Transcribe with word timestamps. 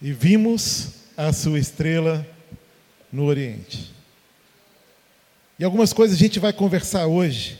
e 0.00 0.12
vimos 0.12 0.90
a 1.16 1.32
sua 1.32 1.58
estrela 1.58 2.26
no 3.12 3.24
Oriente. 3.24 3.92
E 5.58 5.64
algumas 5.64 5.92
coisas 5.92 6.16
a 6.16 6.18
gente 6.18 6.38
vai 6.38 6.52
conversar 6.52 7.06
hoje. 7.06 7.58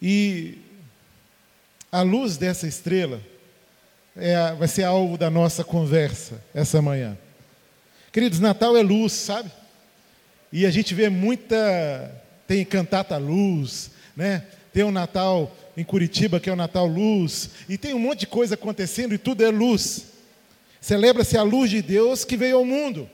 E 0.00 0.58
a 1.92 2.02
luz 2.02 2.36
dessa 2.36 2.66
estrela 2.66 3.20
é, 4.16 4.52
vai 4.54 4.66
ser 4.66 4.82
alvo 4.82 5.16
da 5.16 5.30
nossa 5.30 5.62
conversa 5.62 6.42
essa 6.52 6.82
manhã. 6.82 7.16
Queridos, 8.10 8.40
Natal 8.40 8.76
é 8.76 8.82
luz, 8.82 9.12
sabe? 9.12 9.50
E 10.52 10.66
a 10.66 10.70
gente 10.70 10.92
vê 10.94 11.08
muita. 11.08 11.56
Tem 12.46 12.64
cantata 12.64 13.16
luz, 13.16 13.92
né? 14.16 14.44
Tem 14.72 14.82
o 14.82 14.88
um 14.88 14.90
Natal 14.90 15.56
em 15.76 15.84
Curitiba, 15.84 16.40
que 16.40 16.50
é 16.50 16.52
o 16.52 16.56
Natal 16.56 16.86
Luz, 16.86 17.50
e 17.68 17.78
tem 17.78 17.94
um 17.94 17.98
monte 17.98 18.20
de 18.20 18.26
coisa 18.26 18.54
acontecendo 18.54 19.14
e 19.14 19.18
tudo 19.18 19.44
é 19.44 19.48
luz. 19.48 20.11
Celebra-se 20.82 21.38
a 21.38 21.44
luz 21.44 21.70
de 21.70 21.80
Deus 21.80 22.24
que 22.24 22.36
veio 22.36 22.56
ao 22.56 22.64
mundo. 22.64 23.08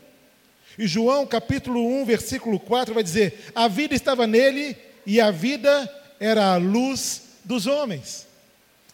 E 0.79 0.87
João 0.87 1.27
capítulo 1.27 1.87
1, 2.01 2.07
versículo 2.07 2.59
4 2.59 2.95
vai 2.95 3.03
dizer: 3.03 3.53
A 3.55 3.69
vida 3.69 3.95
estava 3.95 4.27
nele 4.27 4.75
e 5.05 5.21
a 5.21 5.31
vida 5.31 5.89
era 6.19 6.55
a 6.55 6.57
luz 6.57 7.25
dos 7.45 7.67
homens. 7.67 8.27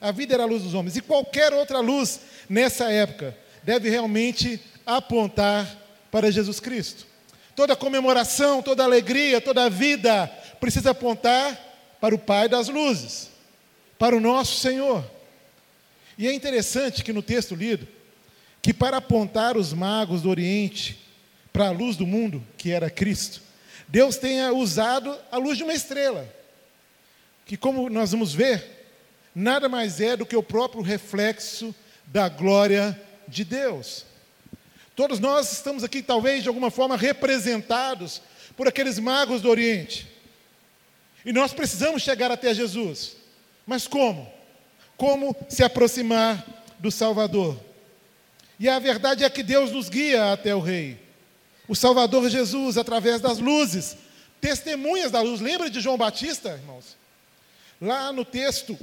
A 0.01 0.11
vida 0.11 0.35
era 0.35 0.43
a 0.43 0.47
luz 0.47 0.65
dos 0.65 0.75
homens. 0.75 0.97
E 0.97 1.01
qualquer 1.01 1.53
outra 1.53 1.79
luz 1.79 2.19
nessa 2.49 2.91
época 2.91 3.37
deve 3.63 3.89
realmente 3.89 4.61
apontar 4.85 5.79
para 6.11 6.33
Jesus 6.33 6.59
Cristo. 6.59 7.07
Toda 7.55 7.77
comemoração, 7.77 8.61
toda 8.61 8.83
alegria, 8.83 9.41
toda 9.41 9.71
vida 9.71 10.27
precisa 10.59 10.91
apontar 10.91 11.57
para 12.01 12.13
o 12.13 12.19
Pai 12.19 12.49
das 12.49 12.69
luzes, 12.69 13.31
para 13.97 14.17
o 14.17 14.21
nosso 14.21 14.59
Senhor. 14.59 15.05
E 16.19 16.27
é 16.27 16.35
interessante 16.35 17.05
que 17.05 17.13
no 17.13 17.23
texto 17.23 17.55
lido, 17.55 17.87
que 18.65 18.73
para 18.73 18.97
apontar 18.97 19.59
os 19.59 19.75
magos 19.75 20.23
do 20.23 20.31
Oriente 20.31 20.99
para 21.53 21.67
a 21.67 21.71
luz 21.71 21.97
do 21.97 22.07
mundo, 22.07 22.43
que 22.57 22.71
era 22.71 22.89
Cristo, 22.89 23.43
Deus 23.87 24.17
tenha 24.17 24.55
usado 24.55 25.15
a 25.31 25.37
luz 25.37 25.59
de 25.59 25.63
uma 25.63 25.75
estrela, 25.75 26.27
que, 27.45 27.59
como 27.59 27.91
nós 27.91 28.13
vamos 28.13 28.33
ver, 28.33 28.89
nada 29.35 29.69
mais 29.69 30.01
é 30.01 30.17
do 30.17 30.25
que 30.25 30.35
o 30.35 30.43
próprio 30.43 30.81
reflexo 30.81 31.75
da 32.07 32.27
glória 32.27 32.99
de 33.29 33.45
Deus. 33.45 34.07
Todos 34.97 35.21
nós 35.21 35.53
estamos 35.53 35.85
aqui, 35.85 36.01
talvez 36.01 36.43
de 36.43 36.49
alguma 36.49 36.71
forma, 36.71 36.97
representados 36.97 38.23
por 38.57 38.67
aqueles 38.67 38.99
magos 38.99 39.43
do 39.43 39.51
Oriente. 39.51 40.09
E 41.23 41.35
nós 41.35 41.53
precisamos 41.53 42.01
chegar 42.01 42.31
até 42.31 42.55
Jesus. 42.55 43.15
Mas 43.67 43.87
como? 43.87 44.27
Como 44.97 45.37
se 45.51 45.63
aproximar 45.63 46.43
do 46.79 46.91
Salvador? 46.91 47.74
E 48.59 48.69
a 48.69 48.79
verdade 48.79 49.25
é 49.25 49.31
que 49.31 49.43
Deus 49.43 49.73
nos 49.73 49.89
guia 49.89 50.33
até 50.33 50.55
o 50.55 50.61
Rei. 50.61 50.99
O 51.67 51.75
Salvador 51.75 52.29
Jesus, 52.29 52.77
através 52.77 53.21
das 53.21 53.39
luzes, 53.39 53.97
testemunhas 54.41 55.11
da 55.11 55.21
luz. 55.21 55.41
Lembra 55.41 55.71
de 55.71 55.81
João 55.81 55.97
Batista, 55.97 56.51
irmãos? 56.51 56.97
Lá 57.81 58.13
no 58.13 58.25
texto, 58.25 58.79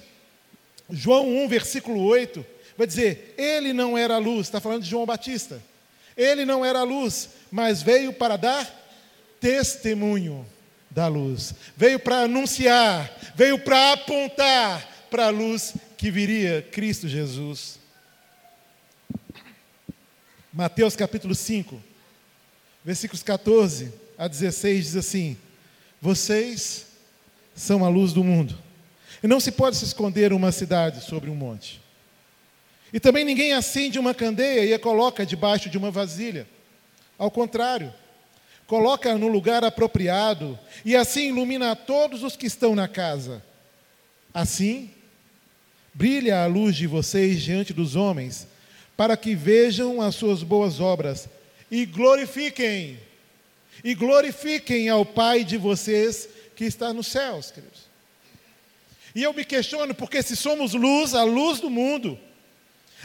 João 0.89 1.27
1, 1.43 1.47
versículo 1.47 2.03
8, 2.03 2.45
vai 2.77 2.87
dizer: 2.87 3.35
Ele 3.37 3.71
não 3.71 3.97
era 3.97 4.15
a 4.15 4.19
luz, 4.19 4.47
está 4.47 4.59
falando 4.59 4.83
de 4.83 4.89
João 4.89 5.05
Batista. 5.05 5.61
Ele 6.17 6.45
não 6.45 6.65
era 6.65 6.79
a 6.79 6.83
luz, 6.83 7.29
mas 7.49 7.81
veio 7.81 8.11
para 8.11 8.37
dar 8.37 8.69
testemunho 9.39 10.45
da 10.89 11.07
luz. 11.07 11.53
Veio 11.75 11.99
para 11.99 12.21
anunciar, 12.21 13.09
veio 13.33 13.57
para 13.59 13.93
apontar 13.93 14.87
para 15.09 15.27
a 15.27 15.29
luz 15.29 15.73
que 15.97 16.11
viria, 16.11 16.67
Cristo 16.71 17.07
Jesus. 17.07 17.80
Mateus 20.53 20.97
capítulo 20.97 21.33
5, 21.33 21.81
versículos 22.83 23.23
14 23.23 23.93
a 24.17 24.27
16 24.27 24.85
diz 24.85 24.95
assim: 24.97 25.37
Vocês 26.01 26.87
são 27.55 27.85
a 27.85 27.89
luz 27.89 28.11
do 28.11 28.23
mundo. 28.23 28.57
E 29.23 29.27
não 29.27 29.39
se 29.39 29.51
pode 29.51 29.77
se 29.77 29.85
esconder 29.85 30.33
uma 30.33 30.51
cidade 30.51 31.03
sobre 31.05 31.29
um 31.29 31.35
monte. 31.35 31.81
E 32.91 32.99
também 32.99 33.23
ninguém 33.23 33.53
acende 33.53 33.97
uma 33.97 34.13
candeia 34.13 34.65
e 34.65 34.73
a 34.73 34.79
coloca 34.79 35.25
debaixo 35.25 35.69
de 35.69 35.77
uma 35.77 35.89
vasilha. 35.89 36.45
Ao 37.17 37.31
contrário, 37.31 37.93
coloca 38.67 39.17
no 39.17 39.27
lugar 39.27 39.63
apropriado 39.63 40.59
e 40.83 40.95
assim 40.95 41.29
ilumina 41.29 41.75
todos 41.75 42.23
os 42.23 42.35
que 42.35 42.45
estão 42.45 42.75
na 42.75 42.87
casa. 42.87 43.41
Assim, 44.33 44.91
brilha 45.93 46.43
a 46.43 46.47
luz 46.47 46.75
de 46.75 46.87
vocês 46.87 47.41
diante 47.41 47.73
dos 47.73 47.95
homens, 47.95 48.47
para 49.01 49.17
que 49.17 49.33
vejam 49.33 49.99
as 49.99 50.13
suas 50.13 50.43
boas 50.43 50.79
obras 50.79 51.27
e 51.71 51.87
glorifiquem, 51.87 52.99
e 53.83 53.95
glorifiquem 53.95 54.89
ao 54.89 55.03
Pai 55.03 55.43
de 55.43 55.57
vocês 55.57 56.29
que 56.55 56.65
está 56.65 56.93
nos 56.93 57.07
céus, 57.07 57.49
queridos. 57.49 57.79
E 59.15 59.23
eu 59.23 59.33
me 59.33 59.43
questiono, 59.43 59.95
porque 59.95 60.21
se 60.21 60.35
somos 60.35 60.75
luz, 60.75 61.15
a 61.15 61.23
luz 61.23 61.59
do 61.59 61.67
mundo, 61.67 62.15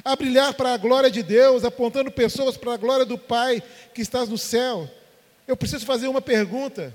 a 0.05 0.15
brilhar 0.15 0.53
para 0.53 0.75
a 0.75 0.77
glória 0.77 1.11
de 1.11 1.23
Deus, 1.23 1.65
apontando 1.65 2.11
pessoas 2.11 2.59
para 2.59 2.75
a 2.75 2.77
glória 2.77 3.07
do 3.07 3.17
Pai 3.17 3.63
que 3.95 4.03
está 4.03 4.27
no 4.27 4.37
céu, 4.37 4.87
eu 5.49 5.57
preciso 5.57 5.87
fazer 5.87 6.09
uma 6.09 6.21
pergunta. 6.21 6.95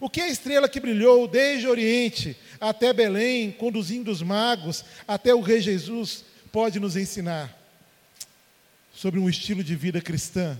O 0.00 0.08
que 0.08 0.22
a 0.22 0.28
estrela 0.28 0.70
que 0.70 0.80
brilhou 0.80 1.28
desde 1.28 1.66
o 1.66 1.70
Oriente 1.70 2.34
até 2.58 2.94
Belém, 2.94 3.52
conduzindo 3.52 4.10
os 4.10 4.22
magos 4.22 4.86
até 5.06 5.34
o 5.34 5.42
Rei 5.42 5.60
Jesus, 5.60 6.24
pode 6.50 6.80
nos 6.80 6.96
ensinar? 6.96 7.60
Sobre 9.02 9.18
um 9.18 9.28
estilo 9.28 9.64
de 9.64 9.74
vida 9.74 10.00
cristã, 10.00 10.56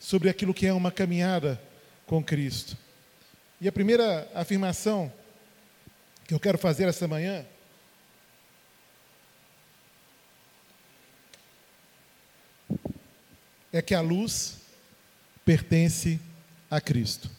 sobre 0.00 0.30
aquilo 0.30 0.54
que 0.54 0.66
é 0.66 0.72
uma 0.72 0.90
caminhada 0.90 1.60
com 2.06 2.24
Cristo. 2.24 2.74
E 3.60 3.68
a 3.68 3.72
primeira 3.72 4.26
afirmação 4.34 5.12
que 6.26 6.32
eu 6.32 6.40
quero 6.40 6.56
fazer 6.56 6.88
esta 6.88 7.06
manhã 7.06 7.44
é 13.70 13.82
que 13.82 13.94
a 13.94 14.00
luz 14.00 14.56
pertence 15.44 16.18
a 16.70 16.80
Cristo. 16.80 17.30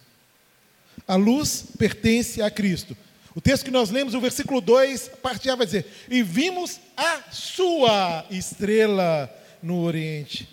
A 1.07 1.15
luz 1.15 1.65
pertence 1.79 2.43
a 2.43 2.51
Cristo. 2.51 2.95
O 3.33 3.41
texto 3.41 3.65
que 3.65 3.71
nós 3.71 3.89
lemos, 3.89 4.13
o 4.13 4.21
versículo 4.21 4.61
2, 4.61 5.13
a 5.13 5.17
parte 5.17 5.49
A 5.49 5.55
vai 5.55 5.65
dizer: 5.65 5.87
E 6.07 6.21
vimos 6.21 6.79
a 6.95 7.23
sua 7.31 8.23
estrela 8.29 9.33
no 9.67 9.81
Oriente. 9.81 10.47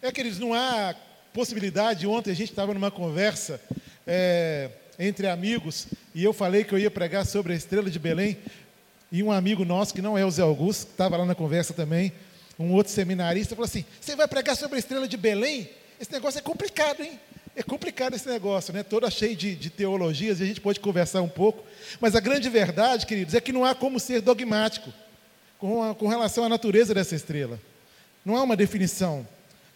É, 0.00 0.10
queridos, 0.10 0.38
não 0.38 0.54
há 0.54 0.94
possibilidade. 1.34 2.06
Ontem 2.06 2.30
a 2.30 2.34
gente 2.34 2.48
estava 2.48 2.72
numa 2.72 2.90
conversa 2.90 3.60
é, 4.06 4.70
entre 4.98 5.26
amigos 5.26 5.86
e 6.14 6.24
eu 6.24 6.32
falei 6.32 6.64
que 6.64 6.72
eu 6.72 6.78
ia 6.78 6.90
pregar 6.90 7.26
sobre 7.26 7.52
a 7.52 7.56
estrela 7.56 7.90
de 7.90 7.98
Belém. 7.98 8.38
E 9.12 9.22
um 9.22 9.30
amigo 9.30 9.66
nosso, 9.66 9.92
que 9.92 10.00
não 10.00 10.16
é 10.16 10.24
o 10.24 10.30
Zé 10.30 10.40
Augusto, 10.40 10.86
que 10.86 10.92
estava 10.92 11.18
lá 11.18 11.26
na 11.26 11.34
conversa 11.34 11.74
também, 11.74 12.10
um 12.58 12.72
outro 12.72 12.90
seminarista, 12.90 13.54
falou 13.54 13.66
assim: 13.66 13.84
Você 14.00 14.16
vai 14.16 14.26
pregar 14.26 14.56
sobre 14.56 14.76
a 14.76 14.78
estrela 14.78 15.06
de 15.06 15.16
Belém? 15.18 15.68
Esse 16.00 16.10
negócio 16.10 16.38
é 16.38 16.42
complicado, 16.42 17.02
hein? 17.02 17.20
É 17.54 17.62
complicado 17.62 18.14
esse 18.14 18.28
negócio, 18.28 18.72
né? 18.72 18.82
Toda 18.82 19.10
cheio 19.10 19.36
de, 19.36 19.54
de 19.54 19.68
teologias, 19.68 20.40
e 20.40 20.42
a 20.42 20.46
gente 20.46 20.60
pode 20.60 20.80
conversar 20.80 21.20
um 21.20 21.28
pouco. 21.28 21.64
Mas 22.00 22.16
a 22.16 22.20
grande 22.20 22.48
verdade, 22.48 23.04
queridos, 23.04 23.34
é 23.34 23.40
que 23.42 23.52
não 23.52 23.64
há 23.64 23.74
como 23.74 24.00
ser 24.00 24.22
dogmático 24.22 24.90
com, 25.58 25.82
a, 25.82 25.94
com 25.94 26.06
relação 26.06 26.44
à 26.44 26.48
natureza 26.48 26.94
dessa 26.94 27.14
estrela. 27.14 27.58
Não 28.24 28.36
há 28.36 28.42
uma 28.42 28.56
definição. 28.56 29.26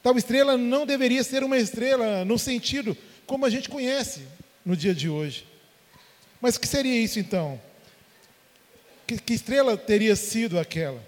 Tal 0.03 0.17
estrela 0.17 0.57
não 0.57 0.85
deveria 0.85 1.23
ser 1.23 1.45
uma 1.45 1.59
estrela 1.59 2.25
no 2.25 2.39
sentido 2.39 2.97
como 3.27 3.47
a 3.47 3.51
gente 3.51 3.69
conhece 3.69 4.23
no 4.65 4.77
dia 4.77 4.95
de 4.95 5.09
hoje. 5.09 5.47
Mas 6.41 6.57
o 6.57 6.61
que 6.61 6.67
seria 6.67 6.99
isso 7.01 7.19
então? 7.19 7.61
Que, 9.07 9.17
que 9.17 9.35
estrela 9.35 9.77
teria 9.77 10.17
sido 10.17 10.59
aquela? 10.59 11.03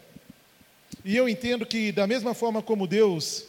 E 1.05 1.17
eu 1.17 1.28
entendo 1.28 1.67
que, 1.67 1.93
da 1.93 2.06
mesma 2.06 2.34
forma 2.34 2.62
como 2.62 2.87
Deus 2.87 3.45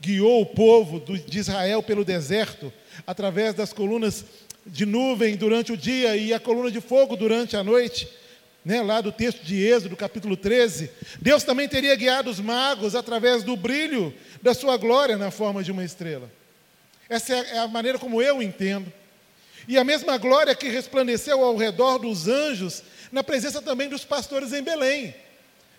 guiou 0.00 0.42
o 0.42 0.46
povo 0.46 1.00
de 1.00 1.38
Israel 1.38 1.82
pelo 1.82 2.04
deserto, 2.04 2.72
através 3.06 3.54
das 3.54 3.72
colunas 3.72 4.24
de 4.66 4.86
nuvem 4.86 5.36
durante 5.36 5.72
o 5.72 5.76
dia 5.76 6.16
e 6.16 6.32
a 6.32 6.40
coluna 6.40 6.70
de 6.70 6.80
fogo 6.80 7.16
durante 7.16 7.56
a 7.56 7.64
noite, 7.64 8.08
né, 8.64 8.80
lá 8.80 9.00
do 9.00 9.12
texto 9.12 9.44
de 9.44 9.62
Êxodo, 9.62 9.96
capítulo 9.96 10.36
13, 10.36 10.90
Deus 11.20 11.44
também 11.44 11.68
teria 11.68 11.94
guiado 11.94 12.30
os 12.30 12.40
magos 12.40 12.94
através 12.94 13.42
do 13.42 13.56
brilho 13.56 14.14
da 14.42 14.54
sua 14.54 14.76
glória 14.76 15.18
na 15.18 15.30
forma 15.30 15.62
de 15.62 15.70
uma 15.70 15.84
estrela. 15.84 16.30
Essa 17.08 17.34
é 17.34 17.58
a 17.58 17.68
maneira 17.68 17.98
como 17.98 18.22
eu 18.22 18.42
entendo. 18.42 18.90
E 19.68 19.76
a 19.76 19.84
mesma 19.84 20.16
glória 20.16 20.54
que 20.54 20.68
resplandeceu 20.68 21.44
ao 21.44 21.56
redor 21.56 21.98
dos 21.98 22.26
anjos, 22.26 22.82
na 23.12 23.22
presença 23.22 23.60
também 23.60 23.88
dos 23.88 24.04
pastores 24.04 24.52
em 24.52 24.62
Belém. 24.62 25.14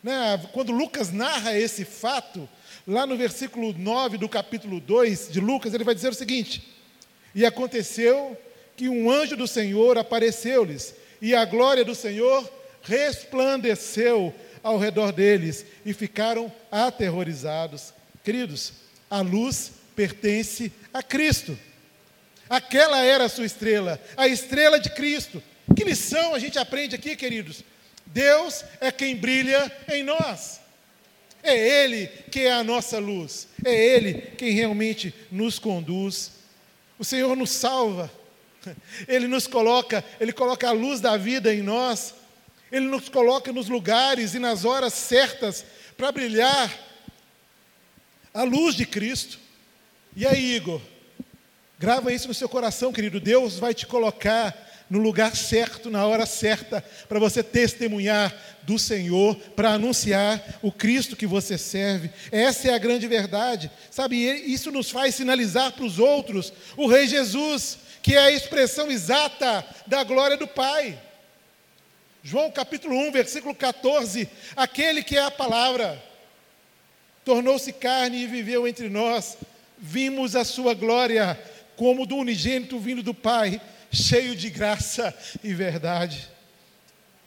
Né, 0.03 0.39
quando 0.53 0.71
Lucas 0.71 1.11
narra 1.11 1.57
esse 1.57 1.83
fato, 1.83 2.47
lá 2.87 3.07
no 3.07 3.17
versículo 3.17 3.73
9 3.73 4.19
do 4.19 4.29
capítulo 4.29 4.79
2 4.79 5.31
de 5.31 5.39
Lucas, 5.39 5.73
ele 5.73 5.83
vai 5.83 5.95
dizer 5.95 6.09
o 6.09 6.15
seguinte: 6.15 6.75
E 7.33 7.43
aconteceu 7.45 8.37
que 8.77 8.87
um 8.87 9.09
anjo 9.09 9.35
do 9.35 9.47
Senhor 9.47 9.97
apareceu-lhes, 9.97 10.93
e 11.19 11.33
a 11.33 11.45
glória 11.45 11.83
do 11.83 11.95
Senhor 11.95 12.47
resplandeceu 12.85 14.33
ao 14.63 14.77
redor 14.77 15.11
deles 15.11 15.65
e 15.85 15.93
ficaram 15.93 16.51
aterrorizados. 16.71 17.93
Queridos, 18.23 18.73
a 19.09 19.21
luz 19.21 19.71
pertence 19.95 20.71
a 20.93 21.03
Cristo. 21.03 21.57
Aquela 22.49 23.03
era 23.03 23.25
a 23.25 23.29
sua 23.29 23.45
estrela, 23.45 23.99
a 24.15 24.27
estrela 24.27 24.79
de 24.79 24.89
Cristo. 24.89 25.41
Que 25.75 25.83
lição 25.83 26.33
a 26.33 26.39
gente 26.39 26.59
aprende 26.59 26.95
aqui, 26.95 27.15
queridos? 27.15 27.63
Deus 28.05 28.63
é 28.79 28.91
quem 28.91 29.15
brilha 29.15 29.71
em 29.91 30.03
nós. 30.03 30.61
É 31.41 31.55
Ele 31.83 32.07
que 32.31 32.41
é 32.41 32.53
a 32.53 32.63
nossa 32.63 32.99
luz. 32.99 33.47
É 33.63 33.73
Ele 33.73 34.13
quem 34.37 34.51
realmente 34.51 35.13
nos 35.31 35.59
conduz. 35.59 36.31
O 36.97 37.05
Senhor 37.05 37.35
nos 37.35 37.51
salva. 37.51 38.11
Ele 39.07 39.27
nos 39.27 39.47
coloca, 39.47 40.03
Ele 40.19 40.31
coloca 40.31 40.67
a 40.67 40.71
luz 40.71 40.99
da 40.99 41.17
vida 41.17 41.53
em 41.53 41.61
nós. 41.61 42.13
Ele 42.75 42.87
nos 42.87 43.07
coloca 43.07 43.53
nos 43.53 43.69
lugares 43.69 44.33
e 44.33 44.39
nas 44.39 44.65
horas 44.65 44.93
certas 44.93 45.63
para 45.95 46.11
brilhar 46.11 46.69
a 48.33 48.43
luz 48.43 48.75
de 48.75 48.85
Cristo. 48.85 49.39
E 50.13 50.27
aí, 50.27 50.57
Igor? 50.57 50.81
Grava 51.79 52.11
isso 52.11 52.27
no 52.27 52.33
seu 52.33 52.49
coração, 52.49 52.91
querido. 52.91 53.17
Deus 53.17 53.57
vai 53.57 53.73
te 53.73 53.87
colocar 53.87 54.53
no 54.89 54.99
lugar 54.99 55.37
certo, 55.37 55.89
na 55.89 56.05
hora 56.05 56.25
certa, 56.25 56.83
para 57.07 57.17
você 57.17 57.41
testemunhar 57.41 58.35
do 58.63 58.77
Senhor, 58.77 59.37
para 59.55 59.69
anunciar 59.69 60.59
o 60.61 60.69
Cristo 60.69 61.15
que 61.15 61.25
você 61.25 61.57
serve. 61.57 62.11
Essa 62.29 62.71
é 62.71 62.73
a 62.73 62.77
grande 62.77 63.07
verdade. 63.07 63.71
Sabe, 63.89 64.17
isso 64.17 64.69
nos 64.69 64.91
faz 64.91 65.15
sinalizar 65.15 65.71
para 65.71 65.85
os 65.85 65.97
outros 65.97 66.51
o 66.75 66.87
Rei 66.87 67.07
Jesus, 67.07 67.77
que 68.01 68.15
é 68.15 68.19
a 68.19 68.31
expressão 68.31 68.91
exata 68.91 69.65
da 69.87 70.03
glória 70.03 70.35
do 70.35 70.45
Pai. 70.45 70.99
João 72.27 72.49
capítulo 72.49 72.97
1, 73.07 73.11
versículo 73.11 73.53
14: 73.53 74.27
aquele 74.55 75.03
que 75.03 75.15
é 75.15 75.21
a 75.21 75.29
palavra 75.29 76.03
tornou-se 77.23 77.71
carne 77.71 78.23
e 78.23 78.25
viveu 78.25 78.67
entre 78.67 78.89
nós, 78.89 79.37
vimos 79.77 80.35
a 80.35 80.43
sua 80.43 80.73
glória 80.73 81.39
como 81.75 82.03
do 82.03 82.15
unigênito 82.15 82.79
vindo 82.79 83.03
do 83.03 83.13
Pai, 83.13 83.61
cheio 83.91 84.35
de 84.35 84.49
graça 84.49 85.15
e 85.43 85.53
verdade. 85.53 86.27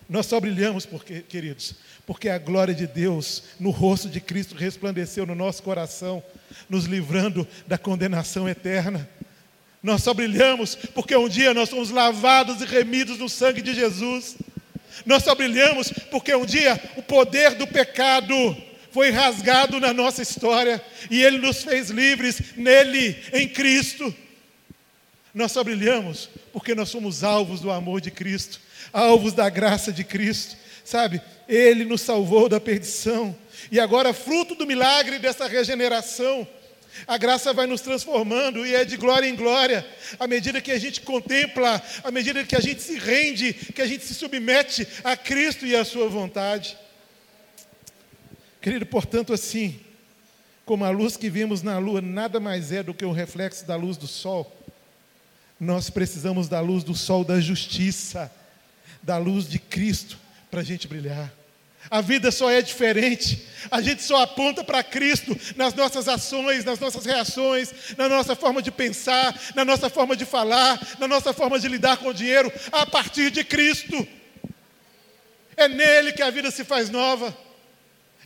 Nós 0.08 0.26
só 0.26 0.40
brilhamos, 0.40 0.84
porque, 0.84 1.20
queridos, 1.20 1.76
porque 2.04 2.28
a 2.28 2.38
glória 2.38 2.74
de 2.74 2.88
Deus 2.88 3.44
no 3.60 3.70
rosto 3.70 4.08
de 4.08 4.20
Cristo 4.20 4.56
resplandeceu 4.56 5.24
no 5.24 5.34
nosso 5.36 5.62
coração, 5.62 6.20
nos 6.68 6.86
livrando 6.86 7.46
da 7.68 7.78
condenação 7.78 8.48
eterna. 8.48 9.08
Nós 9.80 10.02
só 10.02 10.12
brilhamos 10.12 10.74
porque 10.74 11.16
um 11.16 11.28
dia 11.28 11.54
nós 11.54 11.68
fomos 11.68 11.90
lavados 11.90 12.60
e 12.60 12.64
remidos 12.64 13.16
no 13.18 13.28
sangue 13.28 13.62
de 13.62 13.72
Jesus. 13.74 14.36
Nós 15.04 15.22
só 15.22 15.34
brilhamos 15.34 15.92
porque 16.10 16.34
um 16.34 16.46
dia 16.46 16.80
o 16.96 17.02
poder 17.02 17.54
do 17.54 17.66
pecado 17.66 18.34
foi 18.90 19.10
rasgado 19.10 19.78
na 19.78 19.92
nossa 19.92 20.22
história 20.22 20.82
e 21.10 21.22
Ele 21.22 21.38
nos 21.38 21.62
fez 21.62 21.90
livres 21.90 22.56
nele, 22.56 23.16
em 23.32 23.48
Cristo. 23.48 24.14
Nós 25.34 25.52
só 25.52 25.62
brilhamos 25.62 26.28
porque 26.52 26.74
nós 26.74 26.88
somos 26.88 27.22
alvos 27.22 27.60
do 27.60 27.70
amor 27.70 28.00
de 28.00 28.10
Cristo, 28.10 28.60
alvos 28.92 29.32
da 29.32 29.48
graça 29.48 29.92
de 29.92 30.02
Cristo, 30.04 30.56
sabe? 30.84 31.20
Ele 31.48 31.84
nos 31.84 32.00
salvou 32.00 32.48
da 32.48 32.58
perdição 32.58 33.36
e 33.70 33.78
agora, 33.80 34.12
fruto 34.12 34.54
do 34.54 34.66
milagre 34.66 35.18
dessa 35.18 35.46
regeneração, 35.46 36.46
a 37.06 37.16
graça 37.16 37.52
vai 37.52 37.66
nos 37.66 37.80
transformando 37.80 38.66
e 38.66 38.74
é 38.74 38.84
de 38.84 38.96
glória 38.96 39.28
em 39.28 39.36
glória, 39.36 39.86
à 40.18 40.26
medida 40.26 40.60
que 40.60 40.72
a 40.72 40.78
gente 40.78 41.00
contempla, 41.00 41.82
à 42.02 42.10
medida 42.10 42.44
que 42.44 42.56
a 42.56 42.60
gente 42.60 42.82
se 42.82 42.98
rende, 42.98 43.52
que 43.52 43.82
a 43.82 43.86
gente 43.86 44.04
se 44.04 44.14
submete 44.14 44.86
a 45.04 45.16
Cristo 45.16 45.66
e 45.66 45.76
à 45.76 45.84
Sua 45.84 46.08
vontade. 46.08 46.76
Querido, 48.60 48.86
portanto, 48.86 49.32
assim, 49.32 49.80
como 50.64 50.84
a 50.84 50.90
luz 50.90 51.16
que 51.16 51.30
vimos 51.30 51.62
na 51.62 51.78
lua 51.78 52.00
nada 52.00 52.40
mais 52.40 52.72
é 52.72 52.82
do 52.82 52.92
que 52.92 53.04
o 53.04 53.12
reflexo 53.12 53.66
da 53.66 53.76
luz 53.76 53.96
do 53.96 54.06
sol, 54.06 54.54
nós 55.58 55.90
precisamos 55.90 56.48
da 56.48 56.60
luz 56.60 56.84
do 56.84 56.94
sol 56.94 57.24
da 57.24 57.40
justiça, 57.40 58.30
da 59.02 59.16
luz 59.16 59.48
de 59.48 59.58
Cristo, 59.58 60.18
para 60.50 60.60
a 60.60 60.64
gente 60.64 60.86
brilhar. 60.86 61.37
A 61.90 62.00
vida 62.00 62.30
só 62.30 62.50
é 62.50 62.62
diferente. 62.62 63.46
A 63.70 63.80
gente 63.80 64.02
só 64.02 64.22
aponta 64.22 64.62
para 64.62 64.82
Cristo 64.82 65.38
nas 65.56 65.74
nossas 65.74 66.08
ações, 66.08 66.64
nas 66.64 66.78
nossas 66.78 67.04
reações, 67.04 67.72
na 67.96 68.08
nossa 68.08 68.34
forma 68.36 68.62
de 68.62 68.70
pensar, 68.70 69.38
na 69.54 69.64
nossa 69.64 69.90
forma 69.90 70.16
de 70.16 70.24
falar, 70.24 70.80
na 70.98 71.08
nossa 71.08 71.32
forma 71.32 71.58
de 71.58 71.68
lidar 71.68 71.96
com 71.98 72.08
o 72.08 72.14
dinheiro, 72.14 72.52
a 72.70 72.86
partir 72.86 73.30
de 73.30 73.42
Cristo. 73.44 74.06
É 75.56 75.68
nele 75.68 76.12
que 76.12 76.22
a 76.22 76.30
vida 76.30 76.50
se 76.50 76.64
faz 76.64 76.88
nova. 76.88 77.36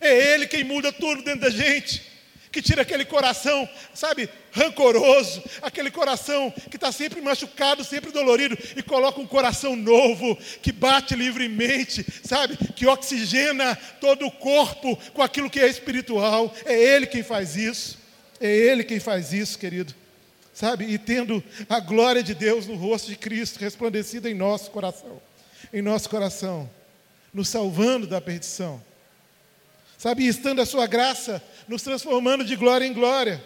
É 0.01 0.35
Ele 0.35 0.47
quem 0.47 0.65
muda 0.65 0.93
tudo 0.93 1.23
dentro 1.23 1.41
da 1.41 1.51
gente 1.51 2.12
que 2.53 2.61
tira 2.61 2.83
aquele 2.83 3.07
coração, 3.07 3.67
sabe, 3.95 4.29
rancoroso, 4.53 5.43
aquele 5.63 5.91
coração 5.91 6.53
que 6.71 6.77
está 6.77 6.93
sempre 6.93 7.23
machucado, 7.23 7.83
sempre 7.83 8.13
dolorido, 8.13 8.57
e 8.77 8.83
coloca 8.83 9.19
um 9.21 9.27
coração 9.27 9.75
novo, 9.75 10.37
que 10.61 10.71
bate 10.71 11.15
livremente, 11.17 12.05
sabe, 12.23 12.59
que 12.75 12.87
oxigena 12.87 13.75
todo 14.01 14.27
o 14.27 14.31
corpo 14.31 14.97
com 15.15 15.23
aquilo 15.23 15.49
que 15.49 15.59
é 15.59 15.67
espiritual. 15.67 16.55
É 16.67 16.79
Ele 16.79 17.07
quem 17.07 17.23
faz 17.23 17.57
isso, 17.57 17.99
é 18.39 18.55
Ele 18.55 18.85
quem 18.85 19.01
faz 19.01 19.33
isso, 19.33 19.59
querido, 19.59 19.95
sabe, 20.53 20.85
e 20.85 20.99
tendo 20.99 21.43
a 21.71 21.81
glória 21.81 22.23
de 22.23 22.35
Deus 22.35 22.67
no 22.67 22.77
rosto 22.77 23.09
de 23.09 23.17
Cristo 23.17 23.59
resplandecida 23.59 24.29
em 24.29 24.35
nosso 24.35 24.71
coração, 24.71 25.23
em 25.73 25.81
nosso 25.81 26.11
coração, 26.11 26.69
nos 27.33 27.49
salvando 27.49 28.07
da 28.07 28.21
perdição. 28.21 28.92
Sabe, 30.03 30.27
estando 30.27 30.61
a 30.61 30.67
sua 30.67 30.89
graça 30.89 31.41
nos 31.69 31.81
transformando 31.81 32.43
de 32.43 32.57
glória 32.57 32.85
em 32.85 32.93
glória. 32.93 33.41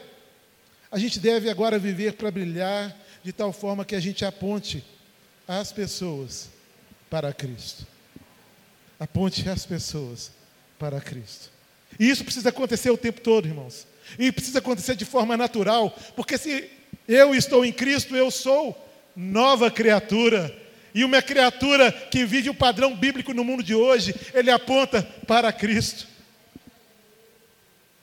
A 0.91 0.99
gente 0.99 1.21
deve 1.21 1.51
agora 1.51 1.79
viver 1.79 2.15
para 2.15 2.31
brilhar 2.31 2.97
de 3.23 3.31
tal 3.31 3.53
forma 3.53 3.85
que 3.85 3.95
a 3.95 4.01
gente 4.01 4.25
aponte 4.25 4.83
as 5.47 5.71
pessoas 5.71 6.49
para 7.11 7.31
Cristo. 7.35 7.87
Aponte 8.99 9.47
as 9.51 9.67
pessoas 9.67 10.33
para 10.79 10.99
Cristo. 10.99 11.51
E 12.01 12.09
isso 12.09 12.25
precisa 12.25 12.49
acontecer 12.49 12.89
o 12.89 12.97
tempo 12.97 13.21
todo, 13.21 13.47
irmãos. 13.47 13.87
E 14.19 14.33
precisa 14.33 14.61
acontecer 14.61 14.97
de 14.97 15.05
forma 15.05 15.37
natural, 15.37 15.95
porque 16.17 16.39
se 16.39 16.71
eu 17.07 17.35
estou 17.35 17.67
em 17.67 17.73
Cristo, 17.73 18.17
eu 18.17 18.31
sou 18.31 18.75
nova 19.15 19.71
criatura. 19.71 20.57
E 20.95 21.05
uma 21.05 21.21
criatura 21.21 21.93
que 21.93 22.25
vive 22.25 22.49
o 22.49 22.55
padrão 22.55 22.97
bíblico 22.97 23.35
no 23.35 23.45
mundo 23.45 23.63
de 23.63 23.75
hoje, 23.75 24.15
ele 24.33 24.51
aponta 24.51 25.03
para 25.27 25.53
Cristo. 25.53 26.16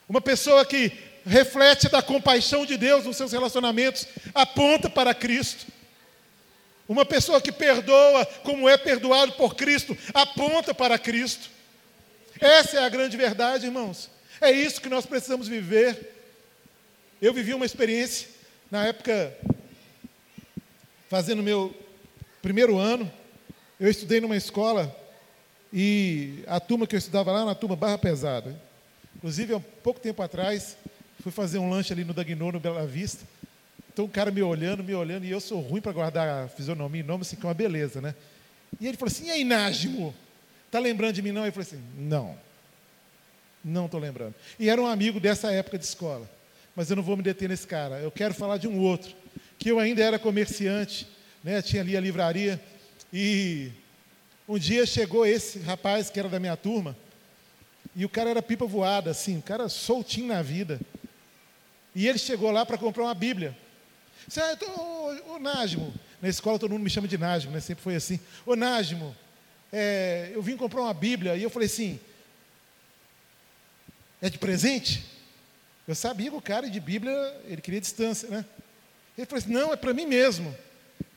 Uma 0.07 0.21
pessoa 0.21 0.65
que 0.65 0.91
reflete 1.25 1.89
da 1.89 2.01
compaixão 2.01 2.65
de 2.65 2.77
Deus 2.77 3.05
nos 3.05 3.17
seus 3.17 3.31
relacionamentos, 3.31 4.07
aponta 4.33 4.89
para 4.89 5.13
Cristo. 5.13 5.65
Uma 6.87 7.05
pessoa 7.05 7.39
que 7.39 7.51
perdoa 7.51 8.25
como 8.43 8.67
é 8.67 8.77
perdoado 8.77 9.33
por 9.33 9.55
Cristo, 9.55 9.97
aponta 10.13 10.73
para 10.73 10.99
Cristo. 10.99 11.49
Essa 12.39 12.77
é 12.77 12.83
a 12.83 12.89
grande 12.89 13.15
verdade, 13.15 13.65
irmãos. 13.65 14.09
É 14.41 14.51
isso 14.51 14.81
que 14.81 14.89
nós 14.89 15.05
precisamos 15.05 15.47
viver. 15.47 16.13
Eu 17.21 17.33
vivi 17.33 17.53
uma 17.53 17.65
experiência 17.65 18.27
na 18.69 18.85
época, 18.85 19.33
fazendo 21.09 21.41
meu 21.41 21.73
primeiro 22.41 22.77
ano, 22.77 23.09
eu 23.79 23.89
estudei 23.89 24.19
numa 24.19 24.35
escola 24.35 24.93
e 25.71 26.43
a 26.47 26.59
turma 26.59 26.85
que 26.85 26.95
eu 26.95 26.99
estudava 26.99 27.31
lá 27.31 27.39
era 27.39 27.47
uma 27.47 27.55
turma 27.55 27.75
barra 27.75 27.97
pesada. 27.97 28.59
Inclusive, 29.23 29.53
há 29.55 29.59
pouco 29.81 30.01
tempo 30.01 30.21
atrás, 30.21 30.75
fui 31.21 31.31
fazer 31.31 31.57
um 31.57 31.69
lanche 31.69 31.93
ali 31.93 32.03
no 32.03 32.13
Dagnô, 32.13 32.51
no 32.51 32.59
Bela 32.59 32.85
Vista. 32.85 33.25
Então, 33.93 34.03
o 34.03 34.09
cara 34.09 34.29
me 34.29 34.41
olhando, 34.41 34.83
me 34.83 34.93
olhando, 34.93 35.23
e 35.23 35.31
eu 35.31 35.39
sou 35.39 35.61
ruim 35.61 35.79
para 35.79 35.93
guardar 35.93 36.49
fisionomia 36.49 36.99
e 36.99 37.05
nome, 37.05 37.21
assim, 37.21 37.37
que 37.37 37.45
é 37.45 37.47
uma 37.47 37.53
beleza, 37.53 38.01
né? 38.01 38.13
E 38.81 38.85
ele 38.85 38.97
falou 38.97 39.09
assim: 39.09 39.27
e 39.27 39.31
aí, 39.31 39.45
Nájimo? 39.45 40.13
Tá 40.69 40.77
lembrando 40.77 41.13
de 41.13 41.21
mim, 41.21 41.31
não? 41.31 41.45
Eu 41.45 41.53
falei 41.53 41.65
assim: 41.65 41.81
não. 41.97 42.37
Não 43.63 43.85
estou 43.85 43.97
lembrando. 43.97 44.35
E 44.59 44.69
era 44.69 44.81
um 44.81 44.87
amigo 44.87 45.21
dessa 45.21 45.49
época 45.53 45.79
de 45.79 45.85
escola. 45.85 46.29
Mas 46.75 46.89
eu 46.89 46.97
não 46.97 47.03
vou 47.03 47.15
me 47.15 47.23
deter 47.23 47.47
nesse 47.47 47.65
cara. 47.65 47.99
Eu 47.99 48.11
quero 48.11 48.33
falar 48.33 48.57
de 48.57 48.67
um 48.67 48.77
outro. 48.81 49.15
Que 49.57 49.71
eu 49.71 49.79
ainda 49.79 50.03
era 50.03 50.19
comerciante, 50.19 51.07
né? 51.41 51.61
tinha 51.61 51.81
ali 51.81 51.95
a 51.95 52.01
livraria. 52.01 52.61
E 53.13 53.71
um 54.49 54.57
dia 54.57 54.85
chegou 54.85 55.25
esse 55.25 55.59
rapaz 55.59 56.09
que 56.09 56.19
era 56.19 56.27
da 56.27 56.41
minha 56.41 56.57
turma. 56.57 56.93
E 57.95 58.05
o 58.05 58.09
cara 58.09 58.29
era 58.29 58.41
pipa 58.41 58.65
voada, 58.65 59.11
assim, 59.11 59.37
o 59.37 59.41
cara 59.41 59.69
soltinho 59.69 60.27
na 60.27 60.41
vida. 60.41 60.79
E 61.95 62.07
ele 62.07 62.17
chegou 62.17 62.49
lá 62.51 62.65
para 62.65 62.77
comprar 62.77 63.03
uma 63.03 63.13
Bíblia. 63.13 63.55
Disse, 64.27 64.39
ah, 64.39 64.55
tô, 64.55 64.65
ô, 64.65 65.35
ô 65.35 65.39
Nájimo, 65.39 65.93
na 66.21 66.29
escola 66.29 66.57
todo 66.57 66.71
mundo 66.71 66.83
me 66.83 66.89
chama 66.89 67.07
de 67.07 67.17
Nájimo, 67.17 67.53
né? 67.53 67.59
sempre 67.59 67.83
foi 67.83 67.95
assim. 67.95 68.19
Ô 68.45 68.55
Nájimo, 68.55 69.15
é, 69.71 70.31
eu 70.33 70.41
vim 70.41 70.57
comprar 70.57 70.81
uma 70.81 70.93
Bíblia. 70.93 71.35
E 71.35 71.43
eu 71.43 71.49
falei 71.49 71.67
assim, 71.67 71.99
é 74.21 74.29
de 74.29 74.39
presente? 74.39 75.03
Eu 75.87 75.93
sabia 75.93 76.31
que 76.31 76.37
o 76.37 76.41
cara 76.41 76.69
de 76.69 76.79
Bíblia, 76.79 77.13
ele 77.45 77.61
queria 77.61 77.81
distância, 77.81 78.29
né? 78.29 78.45
Ele 79.17 79.27
falou 79.27 79.43
assim, 79.43 79.53
não, 79.53 79.73
é 79.73 79.75
para 79.75 79.93
mim 79.93 80.05
mesmo. 80.05 80.55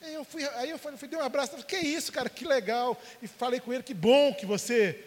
Aí 0.02 0.12
eu 0.12 0.25
fui, 0.25 0.44
aí 0.44 0.70
eu 0.70 0.78
fui, 0.78 0.96
fui 0.96 1.08
dei 1.08 1.18
um 1.18 1.23
abraço, 1.23 1.52
falei, 1.52 1.64
que 1.64 1.78
isso, 1.78 2.12
cara, 2.12 2.28
que 2.28 2.44
legal. 2.44 3.00
E 3.23 3.26
falei 3.26 3.61
com 3.61 3.73
ele, 3.73 3.82
que 3.82 3.94
bom 3.94 4.35
que 4.35 4.44
você 4.44 5.02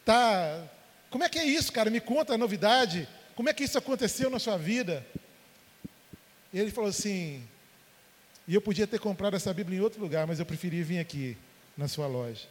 está 0.00 0.62
como 1.10 1.24
é 1.24 1.28
que 1.28 1.38
é 1.38 1.44
isso, 1.44 1.72
cara? 1.72 1.90
Me 1.90 2.00
conta 2.00 2.34
a 2.34 2.38
novidade. 2.38 3.08
Como 3.34 3.48
é 3.48 3.52
que 3.52 3.64
isso 3.64 3.76
aconteceu 3.76 4.30
na 4.30 4.38
sua 4.38 4.56
vida? 4.56 5.04
E 6.52 6.58
ele 6.58 6.70
falou 6.70 6.90
assim: 6.90 7.42
e 8.46 8.54
eu 8.54 8.60
podia 8.60 8.86
ter 8.86 8.98
comprado 8.98 9.36
essa 9.36 9.52
Bíblia 9.52 9.78
em 9.78 9.82
outro 9.82 10.00
lugar, 10.00 10.26
mas 10.26 10.38
eu 10.38 10.46
preferi 10.46 10.82
vir 10.82 10.98
aqui, 10.98 11.36
na 11.76 11.88
sua 11.88 12.06
loja. 12.06 12.46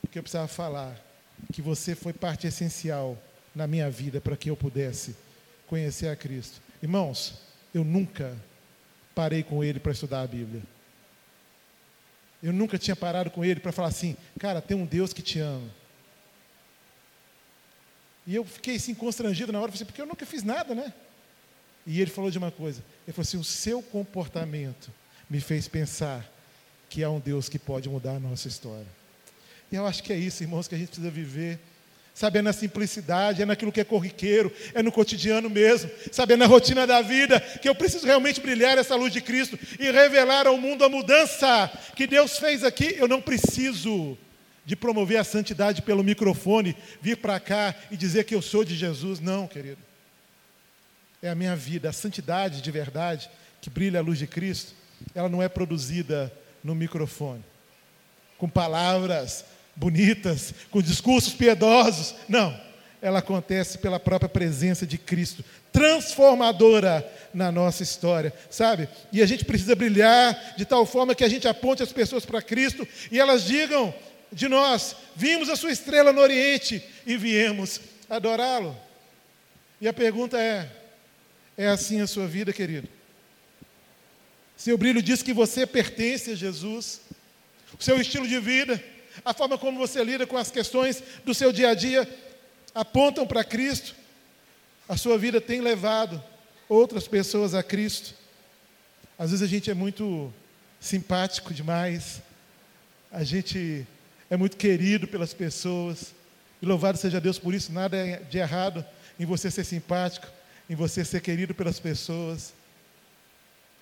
Porque 0.00 0.18
eu 0.18 0.22
precisava 0.22 0.48
falar 0.48 0.96
que 1.52 1.60
você 1.60 1.94
foi 1.94 2.12
parte 2.12 2.46
essencial 2.46 3.18
na 3.54 3.66
minha 3.66 3.90
vida 3.90 4.20
para 4.20 4.36
que 4.36 4.50
eu 4.50 4.56
pudesse 4.56 5.16
conhecer 5.66 6.08
a 6.08 6.16
Cristo. 6.16 6.60
Irmãos, 6.82 7.40
eu 7.74 7.84
nunca 7.84 8.36
parei 9.14 9.42
com 9.42 9.62
ele 9.62 9.80
para 9.80 9.92
estudar 9.92 10.22
a 10.22 10.26
Bíblia. 10.26 10.62
Eu 12.42 12.52
nunca 12.52 12.78
tinha 12.78 12.96
parado 12.96 13.30
com 13.30 13.44
ele 13.44 13.60
para 13.60 13.72
falar 13.72 13.88
assim, 13.88 14.16
cara, 14.38 14.62
tem 14.62 14.76
um 14.76 14.86
Deus 14.86 15.12
que 15.12 15.20
te 15.20 15.38
ama. 15.40 15.68
E 18.30 18.36
eu 18.36 18.44
fiquei 18.44 18.76
assim 18.76 18.94
constrangido 18.94 19.50
na 19.50 19.60
hora, 19.60 19.72
assim, 19.74 19.84
porque 19.84 20.00
eu 20.00 20.06
nunca 20.06 20.24
fiz 20.24 20.44
nada, 20.44 20.72
né? 20.72 20.94
E 21.84 22.00
ele 22.00 22.12
falou 22.12 22.30
de 22.30 22.38
uma 22.38 22.52
coisa. 22.52 22.80
Ele 23.04 23.12
falou 23.12 23.22
assim: 23.22 23.36
o 23.36 23.42
seu 23.42 23.82
comportamento 23.82 24.88
me 25.28 25.40
fez 25.40 25.66
pensar 25.66 26.24
que 26.88 27.02
há 27.02 27.10
um 27.10 27.18
Deus 27.18 27.48
que 27.48 27.58
pode 27.58 27.88
mudar 27.88 28.12
a 28.12 28.20
nossa 28.20 28.46
história. 28.46 28.86
E 29.72 29.74
eu 29.74 29.84
acho 29.84 30.04
que 30.04 30.12
é 30.12 30.16
isso, 30.16 30.44
irmãos, 30.44 30.68
que 30.68 30.76
a 30.76 30.78
gente 30.78 30.90
precisa 30.90 31.10
viver. 31.10 31.58
Sabe, 32.14 32.38
é 32.38 32.42
na 32.42 32.52
simplicidade, 32.52 33.42
é 33.42 33.44
naquilo 33.44 33.72
que 33.72 33.80
é 33.80 33.84
corriqueiro, 33.84 34.52
é 34.74 34.82
no 34.82 34.92
cotidiano 34.92 35.50
mesmo, 35.50 35.90
sabe, 36.12 36.34
é 36.34 36.36
na 36.36 36.46
rotina 36.46 36.86
da 36.86 37.02
vida 37.02 37.40
que 37.40 37.68
eu 37.68 37.74
preciso 37.74 38.06
realmente 38.06 38.40
brilhar 38.40 38.78
essa 38.78 38.94
luz 38.94 39.12
de 39.12 39.20
Cristo 39.20 39.58
e 39.78 39.90
revelar 39.90 40.46
ao 40.46 40.56
mundo 40.56 40.84
a 40.84 40.88
mudança 40.88 41.68
que 41.96 42.06
Deus 42.06 42.38
fez 42.38 42.62
aqui. 42.62 42.94
Eu 42.96 43.08
não 43.08 43.20
preciso 43.20 44.16
de 44.64 44.76
promover 44.76 45.18
a 45.18 45.24
santidade 45.24 45.82
pelo 45.82 46.04
microfone, 46.04 46.76
vir 47.00 47.16
para 47.16 47.40
cá 47.40 47.74
e 47.90 47.96
dizer 47.96 48.24
que 48.24 48.34
eu 48.34 48.42
sou 48.42 48.64
de 48.64 48.76
Jesus. 48.76 49.20
Não, 49.20 49.46
querido. 49.46 49.78
É 51.22 51.28
a 51.28 51.34
minha 51.34 51.56
vida, 51.56 51.88
a 51.88 51.92
santidade 51.92 52.62
de 52.62 52.70
verdade, 52.70 53.30
que 53.60 53.68
brilha 53.68 54.00
a 54.00 54.02
luz 54.02 54.18
de 54.18 54.26
Cristo, 54.26 54.74
ela 55.14 55.28
não 55.28 55.42
é 55.42 55.48
produzida 55.48 56.32
no 56.62 56.74
microfone, 56.74 57.44
com 58.38 58.48
palavras 58.48 59.44
bonitas, 59.74 60.54
com 60.70 60.82
discursos 60.82 61.32
piedosos. 61.32 62.14
Não. 62.28 62.58
Ela 63.02 63.20
acontece 63.20 63.78
pela 63.78 63.98
própria 63.98 64.28
presença 64.28 64.86
de 64.86 64.98
Cristo, 64.98 65.42
transformadora 65.72 67.10
na 67.32 67.50
nossa 67.50 67.82
história, 67.82 68.32
sabe? 68.50 68.88
E 69.10 69.22
a 69.22 69.26
gente 69.26 69.42
precisa 69.42 69.74
brilhar 69.74 70.54
de 70.56 70.66
tal 70.66 70.84
forma 70.84 71.14
que 71.14 71.24
a 71.24 71.28
gente 71.28 71.48
aponte 71.48 71.82
as 71.82 71.92
pessoas 71.92 72.26
para 72.26 72.42
Cristo 72.42 72.86
e 73.10 73.18
elas 73.18 73.44
digam 73.44 73.94
de 74.32 74.48
nós: 74.48 74.96
vimos 75.14 75.48
a 75.48 75.56
sua 75.56 75.72
estrela 75.72 76.12
no 76.12 76.20
Oriente 76.20 76.82
e 77.06 77.16
viemos 77.16 77.80
adorá-lo. 78.08 78.76
E 79.80 79.88
a 79.88 79.92
pergunta 79.92 80.38
é: 80.38 80.70
é 81.56 81.68
assim 81.68 82.00
a 82.00 82.06
sua 82.06 82.26
vida, 82.26 82.52
querido? 82.52 82.88
Seu 84.56 84.76
brilho 84.76 85.02
diz 85.02 85.22
que 85.22 85.32
você 85.32 85.66
pertence 85.66 86.32
a 86.32 86.34
Jesus. 86.34 87.00
O 87.78 87.82
seu 87.82 88.00
estilo 88.00 88.26
de 88.26 88.38
vida, 88.40 88.82
a 89.24 89.32
forma 89.32 89.56
como 89.56 89.78
você 89.78 90.02
lida 90.02 90.26
com 90.26 90.36
as 90.36 90.50
questões 90.50 91.02
do 91.24 91.32
seu 91.32 91.52
dia 91.52 91.70
a 91.70 91.74
dia, 91.74 92.08
apontam 92.74 93.26
para 93.26 93.44
Cristo. 93.44 93.94
A 94.88 94.96
sua 94.96 95.16
vida 95.16 95.40
tem 95.40 95.60
levado 95.60 96.22
outras 96.68 97.06
pessoas 97.06 97.54
a 97.54 97.62
Cristo. 97.62 98.14
Às 99.18 99.30
vezes 99.30 99.44
a 99.44 99.48
gente 99.48 99.70
é 99.70 99.74
muito 99.74 100.32
simpático 100.80 101.54
demais, 101.54 102.20
a 103.12 103.22
gente 103.22 103.86
é 104.30 104.36
muito 104.36 104.56
querido 104.56 105.08
pelas 105.08 105.34
pessoas. 105.34 106.14
E 106.62 106.66
louvado 106.66 106.96
seja 106.96 107.20
Deus 107.20 107.38
por 107.38 107.52
isso, 107.52 107.72
nada 107.72 107.96
é 107.96 108.18
de 108.18 108.38
errado 108.38 108.84
em 109.18 109.26
você 109.26 109.50
ser 109.50 109.64
simpático, 109.64 110.28
em 110.68 110.74
você 110.74 111.04
ser 111.04 111.20
querido 111.20 111.54
pelas 111.54 111.80
pessoas. 111.80 112.54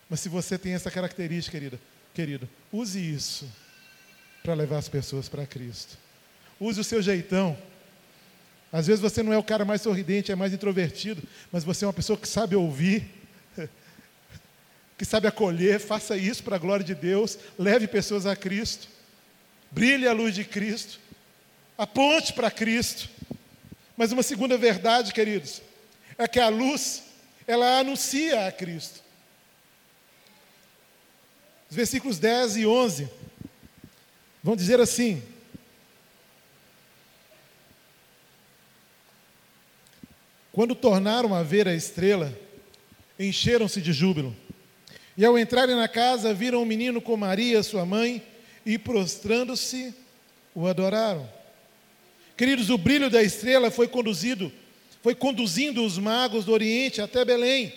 Mas 0.09 0.21
se 0.21 0.29
você 0.29 0.57
tem 0.57 0.73
essa 0.73 0.91
característica, 0.91 1.59
querida, 1.59 1.79
querido, 2.15 2.49
use 2.73 2.99
isso 2.99 3.47
para 4.43 4.55
levar 4.55 4.79
as 4.79 4.89
pessoas 4.89 5.29
para 5.29 5.47
Cristo. 5.47 5.99
Use 6.59 6.81
o 6.81 6.85
seu 6.85 7.03
jeitão. 7.03 7.57
Às 8.73 8.87
vezes 8.87 9.01
você 9.01 9.23
não 9.23 9.33
é 9.33 9.39
o 9.39 9.43
cara 9.43 9.65
mais 9.65 9.83
sorridente, 9.83 10.33
é 10.33 10.35
mais 10.35 10.53
introvertido, 10.53 11.23
mas 11.53 11.65
você 11.65 11.85
é 11.85 11.89
uma 11.89 11.93
pessoa 11.93 12.19
que 12.19 12.29
sabe 12.29 12.57
ouvir, 12.57 13.05
que 14.97 15.05
sabe 15.05 15.27
acolher. 15.27 15.79
Faça 15.79 16.17
isso 16.17 16.43
para 16.43 16.57
a 16.57 16.59
glória 16.59 16.85
de 16.85 16.95
Deus. 16.95 17.39
Leve 17.59 17.87
pessoas 17.87 18.25
a 18.25 18.35
Cristo. 18.35 18.89
Brilhe 19.71 20.07
a 20.07 20.13
luz 20.13 20.35
de 20.35 20.45
Cristo. 20.45 20.99
Aponte 21.77 22.33
para 22.33 22.51
Cristo. 22.51 23.09
Mas 23.97 24.13
uma 24.13 24.23
segunda 24.23 24.57
verdade, 24.57 25.13
queridos, 25.13 25.61
é 26.17 26.27
que 26.29 26.39
a 26.39 26.49
luz, 26.49 27.03
ela 27.47 27.79
anuncia 27.81 28.47
a 28.47 28.53
Cristo. 28.53 29.01
Os 31.71 31.77
versículos 31.77 32.19
10 32.19 32.59
e 32.59 32.67
11 32.67 33.09
vão 34.43 34.57
dizer 34.57 34.81
assim: 34.81 35.23
Quando 40.53 40.75
tornaram 40.75 41.35
a 41.35 41.43
ver 41.43 41.69
a 41.69 41.75
estrela, 41.75 42.37
encheram-se 43.19 43.81
de 43.81 43.93
júbilo. 43.93 44.35
E 45.17 45.25
ao 45.25 45.39
entrarem 45.39 45.77
na 45.77 45.89
casa, 45.89 46.33
viram 46.33 46.63
um 46.63 46.65
menino 46.65 47.01
com 47.01 47.17
Maria, 47.17 47.63
sua 47.63 47.85
mãe, 47.85 48.23
e 48.69 48.79
prostrando-se, 48.79 49.95
o 50.55 50.67
adoraram. 50.67 51.29
Queridos, 52.37 52.71
o 52.71 52.79
brilho 52.79 53.11
da 53.11 53.23
estrela 53.23 53.71
foi 53.71 53.89
conduzido, 53.89 54.53
foi 55.03 55.15
conduzindo 55.15 55.85
os 55.85 55.99
magos 55.99 56.45
do 56.45 56.53
Oriente 56.53 57.01
até 57.01 57.25
Belém. 57.25 57.73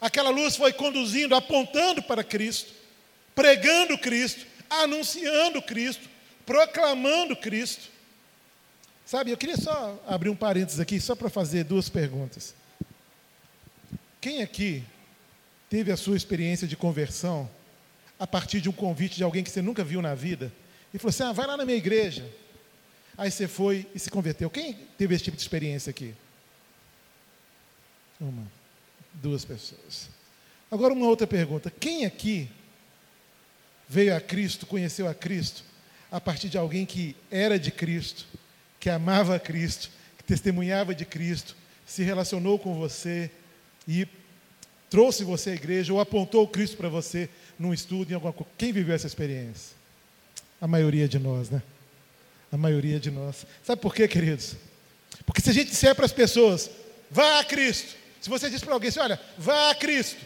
Aquela 0.00 0.30
luz 0.30 0.56
foi 0.56 0.72
conduzindo, 0.72 1.34
apontando 1.34 2.02
para 2.02 2.24
Cristo 2.24 2.80
pregando 3.40 3.96
Cristo, 3.96 4.46
anunciando 4.68 5.62
Cristo, 5.62 6.08
proclamando 6.44 7.34
Cristo. 7.34 7.88
Sabe, 9.06 9.30
eu 9.30 9.36
queria 9.36 9.56
só 9.56 9.98
abrir 10.06 10.28
um 10.28 10.36
parênteses 10.36 10.78
aqui, 10.78 11.00
só 11.00 11.14
para 11.14 11.30
fazer 11.30 11.64
duas 11.64 11.88
perguntas. 11.88 12.54
Quem 14.20 14.42
aqui 14.42 14.84
teve 15.70 15.90
a 15.90 15.96
sua 15.96 16.16
experiência 16.16 16.68
de 16.68 16.76
conversão 16.76 17.50
a 18.20 18.26
partir 18.26 18.60
de 18.60 18.68
um 18.68 18.72
convite 18.72 19.16
de 19.16 19.24
alguém 19.24 19.42
que 19.42 19.50
você 19.50 19.62
nunca 19.62 19.82
viu 19.82 20.02
na 20.02 20.14
vida 20.14 20.52
e 20.92 20.98
falou 20.98 21.08
assim: 21.08 21.22
ah, 21.22 21.32
vai 21.32 21.46
lá 21.46 21.56
na 21.56 21.64
minha 21.64 21.78
igreja. 21.78 22.30
Aí 23.16 23.30
você 23.30 23.48
foi 23.48 23.86
e 23.94 23.98
se 23.98 24.10
converteu. 24.10 24.50
Quem 24.50 24.74
teve 24.98 25.14
esse 25.14 25.24
tipo 25.24 25.36
de 25.36 25.42
experiência 25.42 25.88
aqui? 25.88 26.14
Uma, 28.20 28.46
duas 29.14 29.42
pessoas. 29.44 30.10
Agora, 30.70 30.92
uma 30.92 31.06
outra 31.06 31.26
pergunta: 31.26 31.70
quem 31.70 32.04
aqui 32.04 32.50
veio 33.88 34.14
a 34.14 34.20
Cristo, 34.20 34.66
conheceu 34.66 35.08
a 35.08 35.14
Cristo, 35.14 35.64
a 36.12 36.20
partir 36.20 36.50
de 36.50 36.58
alguém 36.58 36.84
que 36.84 37.16
era 37.30 37.58
de 37.58 37.70
Cristo, 37.70 38.26
que 38.78 38.90
amava 38.90 39.34
a 39.34 39.40
Cristo, 39.40 39.90
que 40.18 40.24
testemunhava 40.24 40.94
de 40.94 41.06
Cristo, 41.06 41.56
se 41.86 42.02
relacionou 42.02 42.58
com 42.58 42.74
você 42.74 43.30
e 43.88 44.06
trouxe 44.90 45.24
você 45.24 45.50
à 45.50 45.54
igreja 45.54 45.92
ou 45.92 46.00
apontou 46.00 46.46
Cristo 46.46 46.76
para 46.76 46.88
você 46.88 47.30
num 47.60 47.74
estudo, 47.74 48.10
em 48.10 48.14
alguma 48.14 48.32
coisa. 48.32 48.50
Quem 48.56 48.72
viveu 48.72 48.94
essa 48.94 49.06
experiência? 49.06 49.76
A 50.58 50.66
maioria 50.66 51.06
de 51.06 51.18
nós, 51.18 51.50
né? 51.50 51.62
A 52.50 52.56
maioria 52.56 52.98
de 52.98 53.10
nós. 53.10 53.44
Sabe 53.62 53.82
por 53.82 53.94
quê, 53.94 54.08
queridos? 54.08 54.56
Porque 55.26 55.42
se 55.42 55.50
a 55.50 55.52
gente 55.52 55.68
disser 55.68 55.94
para 55.94 56.06
as 56.06 56.12
pessoas, 56.12 56.70
vá 57.10 57.40
a 57.40 57.44
Cristo, 57.44 57.94
se 58.18 58.30
você 58.30 58.48
diz 58.48 58.62
para 58.62 58.72
alguém 58.72 58.88
assim, 58.88 59.00
olha, 59.00 59.20
vá 59.36 59.70
a 59.70 59.74
Cristo, 59.74 60.24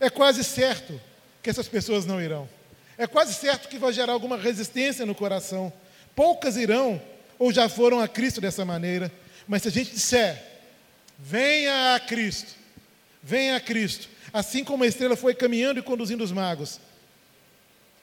é 0.00 0.08
quase 0.08 0.42
certo 0.42 0.98
que 1.42 1.50
essas 1.50 1.68
pessoas 1.68 2.06
não 2.06 2.22
irão. 2.22 2.48
É 2.96 3.06
quase 3.06 3.34
certo 3.34 3.68
que 3.68 3.76
vai 3.76 3.92
gerar 3.92 4.14
alguma 4.14 4.38
resistência 4.38 5.04
no 5.04 5.14
coração. 5.14 5.70
Poucas 6.14 6.56
irão 6.56 7.00
ou 7.38 7.52
já 7.52 7.68
foram 7.68 8.00
a 8.00 8.08
Cristo 8.08 8.40
dessa 8.40 8.64
maneira. 8.64 9.12
Mas 9.46 9.62
se 9.62 9.68
a 9.68 9.70
gente 9.70 9.90
disser, 9.90 10.42
venha 11.18 11.94
a 11.94 12.00
Cristo, 12.00 12.54
venha 13.22 13.56
a 13.56 13.60
Cristo, 13.60 14.08
assim 14.32 14.64
como 14.64 14.84
a 14.84 14.86
estrela 14.86 15.16
foi 15.16 15.34
caminhando 15.34 15.80
e 15.80 15.82
conduzindo 15.82 16.22
os 16.22 16.32
magos, 16.32 16.80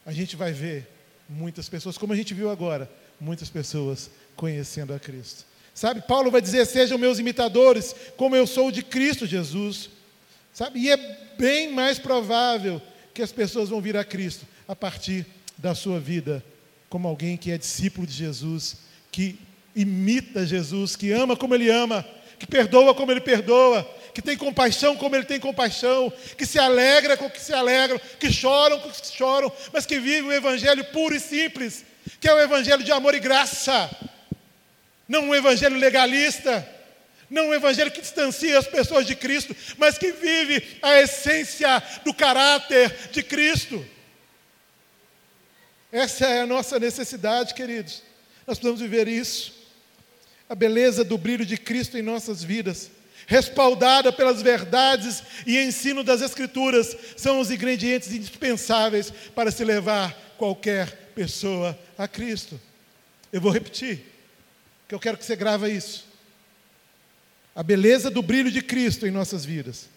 a 0.05 0.11
gente 0.11 0.35
vai 0.35 0.51
ver 0.51 0.87
muitas 1.27 1.69
pessoas, 1.69 1.97
como 1.97 2.13
a 2.13 2.15
gente 2.15 2.33
viu 2.33 2.49
agora, 2.49 2.89
muitas 3.19 3.49
pessoas 3.49 4.09
conhecendo 4.35 4.93
a 4.93 4.99
Cristo. 4.99 5.45
Sabe, 5.73 6.01
Paulo 6.01 6.29
vai 6.29 6.41
dizer: 6.41 6.65
sejam 6.65 6.97
meus 6.97 7.19
imitadores, 7.19 7.95
como 8.15 8.35
eu 8.35 8.45
sou 8.45 8.71
de 8.71 8.83
Cristo 8.83 9.25
Jesus. 9.25 9.89
Sabe, 10.53 10.79
e 10.79 10.91
é 10.91 10.97
bem 11.37 11.71
mais 11.71 11.97
provável 11.97 12.79
que 13.13 13.23
as 13.23 13.31
pessoas 13.31 13.69
vão 13.69 13.81
vir 13.81 13.97
a 13.97 14.03
Cristo 14.03 14.45
a 14.67 14.75
partir 14.75 15.25
da 15.57 15.73
sua 15.73 15.99
vida 15.99 16.43
como 16.89 17.07
alguém 17.07 17.35
que 17.35 17.49
é 17.49 17.57
discípulo 17.57 18.05
de 18.05 18.13
Jesus, 18.13 18.77
que 19.11 19.39
imita 19.75 20.45
Jesus, 20.45 20.95
que 20.95 21.11
ama 21.11 21.35
como 21.35 21.55
ele 21.55 21.67
ama, 21.67 22.05
que 22.37 22.45
perdoa 22.45 22.93
como 22.93 23.11
ele 23.11 23.19
perdoa, 23.19 23.83
que 24.13 24.21
tem 24.21 24.37
compaixão 24.37 24.95
como 24.95 25.15
ele 25.15 25.25
tem 25.25 25.39
compaixão, 25.39 26.11
que 26.37 26.45
se 26.45 26.59
alegra 26.59 27.17
com 27.17 27.25
o 27.25 27.29
que 27.29 27.41
se 27.41 27.53
alegram, 27.53 27.99
que 28.19 28.31
choram 28.31 28.79
com 28.79 28.89
o 28.89 28.91
que 28.91 29.07
choram, 29.07 29.51
mas 29.71 29.85
que 29.85 29.99
vive 29.99 30.27
um 30.27 30.31
evangelho 30.31 30.83
puro 30.85 31.15
e 31.15 31.19
simples, 31.19 31.83
que 32.19 32.27
é 32.27 32.33
o 32.33 32.37
um 32.37 32.39
evangelho 32.39 32.83
de 32.83 32.91
amor 32.91 33.15
e 33.15 33.19
graça, 33.19 33.89
não 35.07 35.29
um 35.29 35.35
evangelho 35.35 35.77
legalista, 35.77 36.67
Não 37.29 37.47
um 37.47 37.53
evangelho 37.53 37.89
que 37.89 38.01
distancia 38.01 38.59
as 38.59 38.67
pessoas 38.67 39.07
de 39.07 39.15
Cristo, 39.15 39.55
mas 39.77 39.97
que 39.97 40.11
vive 40.11 40.77
a 40.83 41.01
essência 41.01 41.81
do 42.05 42.13
caráter 42.13 43.09
de 43.11 43.23
Cristo. 43.23 43.83
Essa 45.91 46.27
é 46.27 46.41
a 46.41 46.45
nossa 46.45 46.77
necessidade, 46.77 47.55
queridos. 47.55 48.03
Nós 48.45 48.59
precisamos 48.59 48.81
viver 48.81 49.07
isso. 49.07 49.51
A 50.47 50.53
beleza 50.53 51.03
do 51.03 51.17
brilho 51.17 51.43
de 51.43 51.57
Cristo 51.57 51.97
em 51.97 52.03
nossas 52.03 52.43
vidas, 52.43 52.91
respaldada 53.27 54.11
pelas 54.11 54.41
verdades 54.41 55.23
e 55.45 55.57
ensino 55.59 56.03
das 56.03 56.21
Escrituras, 56.21 56.95
são 57.15 57.39
os 57.39 57.51
ingredientes 57.51 58.11
indispensáveis 58.11 59.11
para 59.35 59.51
se 59.51 59.63
levar 59.63 60.13
qualquer 60.37 61.11
pessoa 61.15 61.77
a 61.97 62.07
Cristo. 62.07 62.59
Eu 63.31 63.41
vou 63.41 63.51
repetir, 63.51 64.05
que 64.87 64.95
eu 64.95 64.99
quero 64.99 65.17
que 65.17 65.25
você 65.25 65.35
grava 65.35 65.69
isso. 65.69 66.05
A 67.55 67.63
beleza 67.63 68.09
do 68.09 68.21
brilho 68.21 68.51
de 68.51 68.61
Cristo 68.61 69.05
em 69.05 69.11
nossas 69.11 69.45
vidas, 69.45 69.87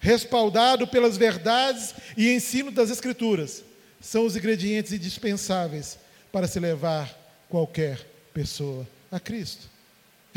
respaldado 0.00 0.86
pelas 0.86 1.16
verdades 1.16 1.94
e 2.16 2.32
ensino 2.32 2.70
das 2.70 2.90
Escrituras, 2.90 3.64
são 4.00 4.26
os 4.26 4.36
ingredientes 4.36 4.92
indispensáveis 4.92 5.98
para 6.30 6.46
se 6.46 6.60
levar 6.60 7.16
qualquer 7.48 8.06
pessoa 8.32 8.86
a 9.10 9.18
Cristo. 9.18 9.68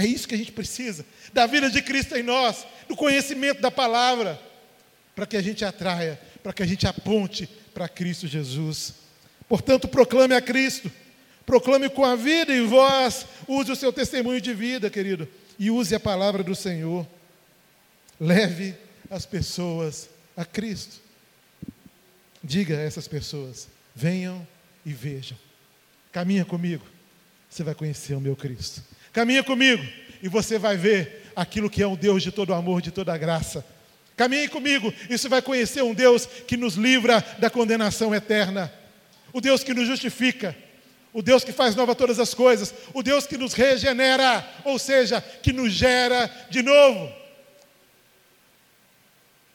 É 0.02 0.06
isso 0.06 0.28
que 0.28 0.34
a 0.34 0.38
gente 0.38 0.52
precisa, 0.52 1.06
da 1.32 1.46
vida 1.46 1.70
de 1.70 1.80
Cristo 1.80 2.16
em 2.16 2.24
nós, 2.24 2.66
do 2.90 2.96
conhecimento 2.96 3.62
da 3.62 3.70
palavra, 3.70 4.42
para 5.14 5.28
que 5.28 5.38
a 5.38 5.42
gente 5.44 5.64
atraia, 5.64 6.20
para 6.42 6.52
que 6.52 6.64
a 6.64 6.66
gente 6.66 6.88
aponte 6.88 7.48
para 7.72 7.88
Cristo 7.88 8.26
Jesus. 8.26 8.96
Portanto, 9.48 9.88
proclame 9.88 10.34
a 10.34 10.42
Cristo, 10.42 10.92
proclame 11.46 11.88
com 11.88 12.04
a 12.04 12.16
vida 12.16 12.52
em 12.52 12.66
voz, 12.66 13.28
use 13.48 13.72
o 13.72 13.76
seu 13.76 13.94
testemunho 13.94 14.42
de 14.42 14.56
vida, 14.56 14.90
querido, 14.90 15.30
e 15.60 15.70
use 15.70 15.94
a 15.94 16.00
palavra 16.00 16.42
do 16.42 16.56
Senhor. 16.56 17.08
Leve 18.20 18.74
as 19.08 19.28
pessoas 19.28 20.10
a 20.36 20.44
Cristo. 20.44 21.00
Diga 22.44 22.76
a 22.76 22.82
essas 22.82 23.08
pessoas: 23.08 23.68
venham 23.94 24.48
e 24.84 24.94
vejam. 24.94 25.38
Caminha 26.12 26.44
comigo, 26.44 26.86
você 27.48 27.64
vai 27.64 27.76
conhecer 27.76 28.16
o 28.16 28.20
meu 28.20 28.36
Cristo. 28.36 28.82
Caminha 29.12 29.44
comigo 29.44 29.84
e 30.22 30.30
você 30.30 30.58
vai 30.58 30.78
ver 30.78 31.32
aquilo 31.36 31.70
que 31.70 31.82
é 31.82 31.88
um 31.88 31.96
Deus 31.96 32.24
de 32.24 32.32
todo 32.32 32.54
amor, 32.54 32.82
de 32.82 32.92
toda 32.92 33.18
graça. 33.18 33.66
Caminhe 34.16 34.48
comigo 34.48 34.94
e 35.10 35.18
você 35.18 35.28
vai 35.28 35.42
conhecer 35.42 35.82
um 35.82 35.94
Deus 35.94 36.26
que 36.26 36.56
nos 36.56 36.76
livra 36.76 37.22
da 37.40 37.50
condenação 37.50 38.14
eterna, 38.14 38.72
o 39.34 39.42
Deus 39.42 39.64
que 39.64 39.74
nos 39.74 39.88
justifica, 39.88 40.56
o 41.14 41.22
Deus 41.22 41.44
que 41.44 41.52
faz 41.52 41.76
nova 41.76 41.96
todas 41.96 42.20
as 42.20 42.34
coisas, 42.34 42.74
o 42.94 43.02
Deus 43.02 43.26
que 43.26 43.38
nos 43.38 43.54
regenera, 43.54 44.48
ou 44.64 44.78
seja, 44.78 45.22
que 45.22 45.52
nos 45.52 45.74
gera 45.74 46.30
de 46.50 46.62
novo, 46.62 47.12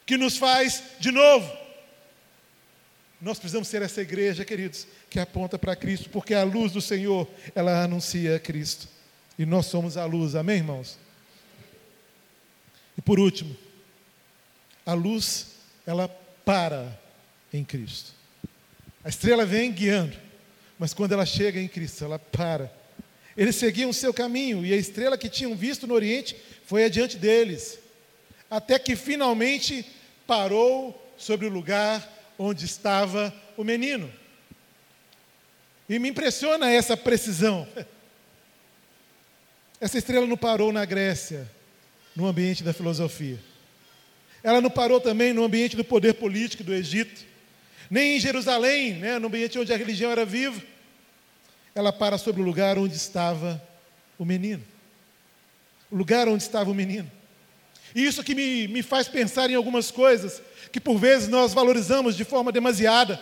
que 0.05 0.17
nos 0.17 0.37
faz 0.37 0.83
de 0.99 1.11
novo. 1.11 1.51
Nós 3.21 3.39
precisamos 3.39 3.69
ser 3.69 3.81
essa 3.81 4.03
igreja, 4.03 4.45
queridos, 4.45 4.87
que 5.09 5.19
aponta 5.19 5.59
para 5.59 5.75
Cristo, 5.75 6.11
porque 6.11 6.35
a 6.35 6.45
luz 6.45 6.73
do 6.73 6.81
Senhor, 6.83 7.27
ela 7.55 7.83
anuncia 7.83 8.39
Cristo. 8.39 8.96
E 9.39 9.45
nós 9.45 9.67
somos 9.67 9.97
a 9.97 10.05
luz, 10.05 10.35
amém, 10.35 10.57
irmãos? 10.57 10.99
E 12.97 13.03
por 13.03 13.21
último, 13.21 13.55
a 14.85 14.95
luz, 14.95 15.49
ela 15.87 16.09
para 16.45 16.99
em 17.53 17.65
Cristo. 17.65 18.13
A 19.05 19.09
estrela 19.09 19.45
vem 19.45 19.71
guiando, 19.71 20.17
mas 20.79 20.95
quando 20.95 21.13
ela 21.13 21.27
chega 21.27 21.61
em 21.61 21.69
Cristo, 21.69 22.05
ela 22.05 22.19
para. 22.19 22.73
Eles 23.37 23.57
seguiam 23.57 23.91
o 23.91 23.95
seu 23.95 24.15
caminho 24.15 24.65
e 24.65 24.73
a 24.73 24.77
estrela 24.77 25.19
que 25.19 25.29
tinham 25.29 25.55
visto 25.55 25.87
no 25.87 25.95
Oriente 25.95 26.37
foi 26.65 26.85
adiante 26.85 27.19
deles, 27.19 27.79
até 28.51 28.79
que 28.79 28.97
finalmente 28.97 29.85
parou 30.27 31.15
sobre 31.19 31.47
o 31.47 31.51
lugar 31.51 32.35
onde 32.39 32.65
estava 32.65 33.35
o 33.57 33.63
menino. 33.63 34.11
E 35.89 35.99
me 35.99 36.09
impressiona 36.09 36.71
essa 36.71 36.97
precisão. 36.97 37.67
Essa 39.81 39.99
estrela 39.99 40.27
não 40.27 40.37
parou 40.37 40.73
na 40.73 40.85
Grécia, 40.85 41.51
no 42.15 42.27
ambiente 42.27 42.65
da 42.65 42.73
filosofia. 42.73 43.39
Ela 44.43 44.61
não 44.61 44.71
parou 44.71 45.01
também 45.01 45.35
no 45.35 45.45
ambiente 45.45 45.77
do 45.77 45.85
poder 45.85 46.15
político 46.15 46.65
do 46.65 46.73
Egito, 46.73 47.25
nem 47.91 48.17
em 48.17 48.21
Jerusalém, 48.21 48.95
né, 48.95 49.19
no 49.19 49.27
ambiente 49.29 49.59
onde 49.59 49.73
a 49.73 49.77
religião 49.77 50.11
era 50.11 50.25
viva. 50.25 50.63
Ela 51.75 51.93
para 51.93 52.17
sobre 52.17 52.41
o 52.41 52.45
lugar 52.45 52.79
onde 52.79 52.97
estava 52.97 53.63
o 54.19 54.25
menino. 54.25 54.65
O 55.91 55.97
lugar 55.97 56.27
onde 56.27 56.43
estava 56.43 56.71
o 56.71 56.75
menino. 56.75 57.11
E 57.95 58.05
isso 58.05 58.25
que 58.25 58.35
me, 58.35 58.67
me 58.69 58.83
faz 58.83 59.09
pensar 59.09 59.51
em 59.51 59.55
algumas 59.55 59.91
coisas 59.91 60.41
que 60.73 60.81
por 60.81 60.99
vezes 60.99 61.29
nós 61.29 61.53
valorizamos 61.53 62.17
de 62.17 62.25
forma 62.25 62.51
demasiada. 62.51 63.21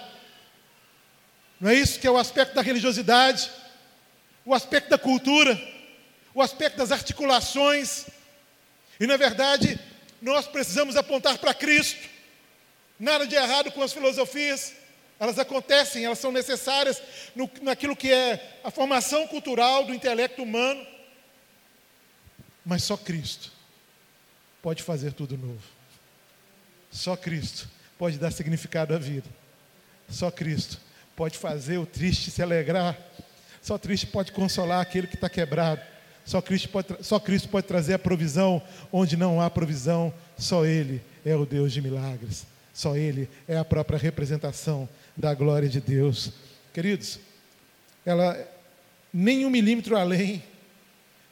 Não 1.61 1.69
é 1.69 1.75
isso 1.75 1.99
que 1.99 2.07
é 2.07 2.11
o 2.11 2.17
aspecto 2.17 2.55
da 2.55 2.63
religiosidade, 2.63 3.51
o 4.45 4.55
aspecto 4.55 4.91
da 4.91 4.99
cultura 4.99 5.61
o 6.35 6.43
aspecto 6.43 6.77
das 6.77 6.91
articulações. 6.91 8.07
E 8.99 9.07
na 9.07 9.17
verdade, 9.17 9.79
nós 10.21 10.47
precisamos 10.47 10.97
apontar 10.97 11.39
para 11.39 11.55
Cristo. 11.55 12.09
Nada 12.99 13.27
de 13.27 13.35
errado 13.35 13.71
com 13.73 13.83
as 13.83 13.93
filosofias, 13.93 14.75
elas 15.19 15.39
acontecem, 15.39 16.05
elas 16.05 16.19
são 16.19 16.33
necessárias 16.33 17.01
no, 17.35 17.51
naquilo 17.63 17.97
que 17.97 18.13
é 18.13 18.61
a 18.65 18.71
formação 18.71 19.27
cultural 19.29 19.85
do 19.85 19.95
intelecto 19.95 20.43
humano. 20.43 20.85
Mas 22.65 22.83
só 22.83 22.97
Cristo 22.97 23.53
pode 24.63 24.83
fazer 24.83 25.13
tudo 25.13 25.37
novo. 25.37 25.63
Só 26.91 27.17
Cristo 27.17 27.69
pode 27.99 28.19
dar 28.19 28.31
significado 28.31 28.95
à 28.95 28.99
vida. 28.99 29.29
Só 30.09 30.31
Cristo 30.31 30.81
pode 31.17 31.37
fazer 31.37 31.79
o 31.79 31.87
triste 31.87 32.31
se 32.31 32.43
alegrar. 32.43 32.97
Só 33.61 33.79
Cristo 33.79 34.07
pode 34.09 34.33
consolar 34.33 34.81
aquele 34.81 35.07
que 35.07 35.17
está 35.17 35.29
quebrado. 35.29 35.94
Só 36.25 36.41
Cristo, 36.41 36.69
pode, 36.71 36.89
só 37.03 37.21
Cristo 37.21 37.49
pode 37.49 37.67
trazer 37.67 37.95
a 37.95 37.99
provisão 37.99 38.63
onde 38.91 39.17
não 39.17 39.41
há 39.41 39.51
provisão. 39.51 40.13
Só 40.37 40.65
Ele 40.65 41.03
é 41.25 41.37
o 41.37 41.45
Deus 41.45 41.73
de 41.73 41.83
milagres. 41.83 42.47
Só 42.73 42.97
Ele 42.97 43.29
é 43.47 43.57
a 43.57 43.65
própria 43.65 43.99
representação 43.99 44.89
da 45.17 45.35
glória 45.35 45.69
de 45.69 45.81
Deus. 45.81 46.33
Queridos, 46.73 47.21
ela 48.05 48.37
nem 49.13 49.45
um 49.45 49.51
milímetro 49.51 49.97
além, 49.97 50.43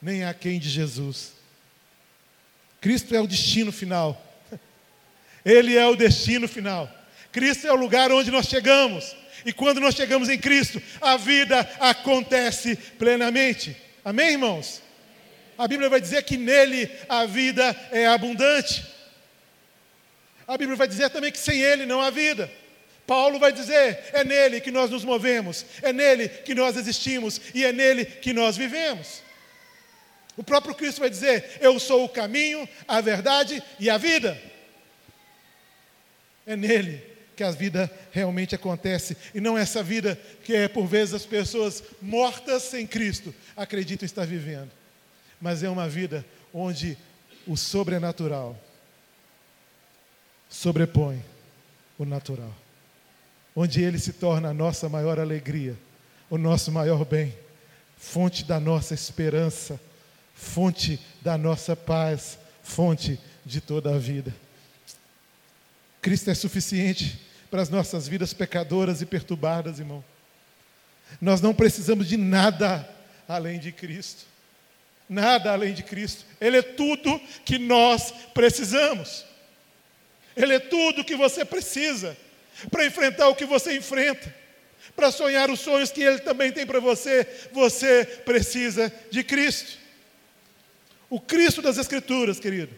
nem 0.01 0.23
aquém 0.23 0.59
de 0.59 0.69
Jesus. 0.69 1.33
Cristo 2.79 3.15
é 3.15 3.19
o 3.19 3.27
destino 3.27 3.71
final. 3.71 4.21
Ele 5.43 5.75
é 5.75 5.85
o 5.87 5.95
destino 5.95 6.47
final. 6.47 6.89
Cristo 7.31 7.65
é 7.65 7.73
o 7.73 7.77
lugar 7.77 8.11
onde 8.11 8.29
nós 8.29 8.45
chegamos. 8.45 9.15
E 9.45 9.51
quando 9.51 9.81
nós 9.81 9.95
chegamos 9.95 10.29
em 10.29 10.37
Cristo, 10.37 10.81
a 11.01 11.17
vida 11.17 11.59
acontece 11.79 12.75
plenamente. 12.75 13.75
Amém, 14.05 14.33
irmãos? 14.33 14.82
A 15.57 15.67
Bíblia 15.67 15.89
vai 15.89 16.01
dizer 16.01 16.23
que 16.23 16.37
nele 16.37 16.89
a 17.07 17.25
vida 17.25 17.75
é 17.91 18.07
abundante. 18.07 18.85
A 20.47 20.57
Bíblia 20.57 20.75
vai 20.75 20.87
dizer 20.87 21.09
também 21.09 21.31
que 21.31 21.39
sem 21.39 21.61
ele 21.61 21.85
não 21.85 22.01
há 22.01 22.09
vida. 22.09 22.51
Paulo 23.05 23.39
vai 23.39 23.51
dizer: 23.51 23.99
é 24.13 24.23
nele 24.23 24.61
que 24.61 24.71
nós 24.71 24.89
nos 24.89 25.03
movemos, 25.03 25.65
é 25.81 25.93
nele 25.93 26.27
que 26.27 26.55
nós 26.55 26.75
existimos 26.75 27.39
e 27.53 27.63
é 27.63 27.71
nele 27.71 28.05
que 28.05 28.33
nós 28.33 28.57
vivemos. 28.57 29.21
O 30.35 30.43
próprio 30.43 30.73
Cristo 30.73 30.99
vai 30.99 31.09
dizer: 31.09 31.57
Eu 31.61 31.79
sou 31.79 32.05
o 32.05 32.09
caminho, 32.09 32.67
a 32.87 32.99
verdade 33.01 33.61
e 33.79 33.89
a 33.89 33.97
vida. 33.97 34.41
É 36.45 36.55
nele 36.55 37.01
que 37.35 37.43
a 37.43 37.51
vida 37.51 37.91
realmente 38.11 38.53
acontece 38.53 39.15
e 39.33 39.39
não 39.39 39.57
essa 39.57 39.81
vida 39.81 40.19
que 40.43 40.53
é 40.55 40.67
por 40.67 40.85
vezes 40.85 41.15
as 41.15 41.25
pessoas 41.25 41.83
mortas 42.01 42.63
sem 42.63 42.85
Cristo 42.85 43.33
acreditam 43.55 44.05
estar 44.05 44.25
vivendo 44.25 44.69
mas 45.43 45.61
é 45.61 45.69
uma 45.69 45.89
vida 45.89 46.25
onde 46.53 46.97
o 47.45 47.57
sobrenatural 47.57 48.57
sobrepõe 50.49 51.21
o 51.99 52.05
natural. 52.05 52.55
Onde 53.53 53.81
ele 53.81 53.99
se 53.99 54.13
torna 54.13 54.49
a 54.49 54.53
nossa 54.53 54.87
maior 54.87 55.19
alegria, 55.19 55.77
o 56.29 56.37
nosso 56.37 56.71
maior 56.71 57.03
bem, 57.03 57.37
fonte 57.97 58.45
da 58.45 58.57
nossa 58.57 58.93
esperança, 58.93 59.77
fonte 60.33 60.97
da 61.21 61.37
nossa 61.37 61.75
paz, 61.75 62.39
fonte 62.63 63.19
de 63.45 63.59
toda 63.59 63.93
a 63.93 63.99
vida. 63.99 64.33
Cristo 66.01 66.29
é 66.29 66.33
suficiente 66.33 67.19
para 67.51 67.61
as 67.61 67.69
nossas 67.69 68.07
vidas 68.07 68.33
pecadoras 68.33 69.01
e 69.01 69.05
perturbadas, 69.05 69.79
irmão. 69.79 70.01
Nós 71.19 71.41
não 71.41 71.53
precisamos 71.53 72.07
de 72.07 72.15
nada 72.15 72.89
além 73.27 73.59
de 73.59 73.73
Cristo 73.73 74.31
nada 75.07 75.51
além 75.51 75.73
de 75.73 75.83
Cristo. 75.83 76.25
Ele 76.39 76.57
é 76.57 76.61
tudo 76.61 77.19
que 77.45 77.57
nós 77.57 78.11
precisamos. 78.33 79.25
Ele 80.35 80.55
é 80.55 80.59
tudo 80.59 81.03
que 81.03 81.15
você 81.15 81.45
precisa 81.45 82.17
para 82.71 82.85
enfrentar 82.85 83.27
o 83.29 83.35
que 83.35 83.45
você 83.45 83.75
enfrenta, 83.75 84.33
para 84.95 85.11
sonhar 85.11 85.49
os 85.49 85.59
sonhos 85.59 85.91
que 85.91 86.01
Ele 86.01 86.19
também 86.19 86.51
tem 86.51 86.65
para 86.65 86.79
você. 86.79 87.27
Você 87.51 88.05
precisa 88.25 88.91
de 89.11 89.23
Cristo. 89.23 89.77
O 91.09 91.19
Cristo 91.19 91.61
das 91.61 91.77
Escrituras, 91.77 92.39
querido, 92.39 92.73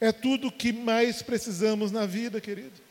é 0.00 0.12
tudo 0.12 0.48
o 0.48 0.52
que 0.52 0.72
mais 0.72 1.22
precisamos 1.22 1.90
na 1.90 2.06
vida, 2.06 2.40
querido. 2.40 2.90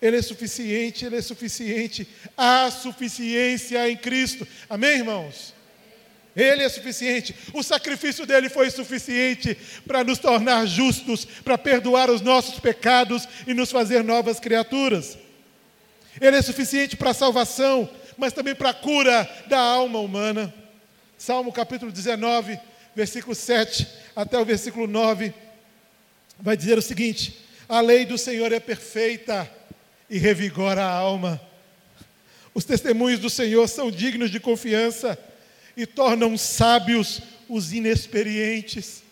Ele 0.00 0.16
é 0.16 0.22
suficiente, 0.22 1.04
Ele 1.04 1.16
é 1.16 1.22
suficiente. 1.22 2.06
Há 2.36 2.70
suficiência 2.70 3.88
em 3.88 3.96
Cristo. 3.96 4.46
Amém, 4.68 4.98
irmãos? 4.98 5.54
Ele 6.36 6.62
é 6.62 6.68
suficiente. 6.68 7.34
O 7.52 7.62
sacrifício 7.62 8.26
dele 8.26 8.48
foi 8.48 8.70
suficiente 8.70 9.56
para 9.86 10.02
nos 10.02 10.18
tornar 10.18 10.66
justos, 10.66 11.24
para 11.24 11.56
perdoar 11.56 12.10
os 12.10 12.20
nossos 12.20 12.58
pecados 12.58 13.28
e 13.46 13.54
nos 13.54 13.70
fazer 13.70 14.02
novas 14.02 14.40
criaturas. 14.40 15.16
Ele 16.20 16.36
é 16.36 16.42
suficiente 16.42 16.96
para 16.96 17.10
a 17.10 17.14
salvação, 17.14 17.88
mas 18.16 18.32
também 18.32 18.54
para 18.54 18.70
a 18.70 18.74
cura 18.74 19.28
da 19.46 19.58
alma 19.58 20.00
humana. 20.00 20.52
Salmo 21.16 21.52
capítulo 21.52 21.92
19, 21.92 22.58
versículo 22.94 23.34
7 23.34 23.86
até 24.14 24.38
o 24.38 24.44
versículo 24.44 24.86
9, 24.86 25.32
vai 26.40 26.56
dizer 26.56 26.76
o 26.76 26.82
seguinte: 26.82 27.44
A 27.68 27.80
lei 27.80 28.04
do 28.04 28.18
Senhor 28.18 28.52
é 28.52 28.60
perfeita 28.60 29.48
e 30.10 30.18
revigora 30.18 30.84
a 30.84 30.90
alma. 30.90 31.40
Os 32.52 32.64
testemunhos 32.64 33.20
do 33.20 33.30
Senhor 33.30 33.68
são 33.68 33.90
dignos 33.90 34.30
de 34.30 34.38
confiança 34.38 35.18
e 35.76 35.86
tornam 35.86 36.36
sábios 36.36 37.20
os 37.48 37.72
inexperientes. 37.72 39.02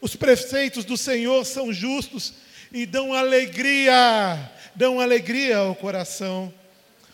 Os 0.00 0.14
preceitos 0.14 0.84
do 0.84 0.96
Senhor 0.96 1.44
são 1.44 1.72
justos 1.72 2.34
e 2.72 2.84
dão 2.86 3.14
alegria, 3.14 4.50
dão 4.74 5.00
alegria 5.00 5.58
ao 5.58 5.74
coração. 5.74 6.52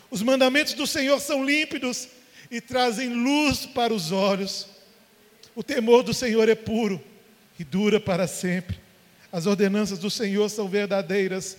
Os 0.09 0.21
mandamentos 0.21 0.73
do 0.73 0.85
Senhor 0.85 1.19
são 1.19 1.43
límpidos 1.43 2.07
e 2.51 2.61
trazem 2.61 3.09
luz 3.09 3.65
para 3.65 3.93
os 3.93 4.11
olhos. 4.11 4.67
O 5.55 5.63
temor 5.63 6.03
do 6.03 6.13
Senhor 6.13 6.47
é 6.49 6.55
puro 6.55 7.01
e 7.57 7.63
dura 7.63 7.99
para 7.99 8.27
sempre. 8.27 8.77
As 9.31 9.45
ordenanças 9.47 9.97
do 9.97 10.11
Senhor 10.11 10.49
são 10.49 10.67
verdadeiras, 10.67 11.57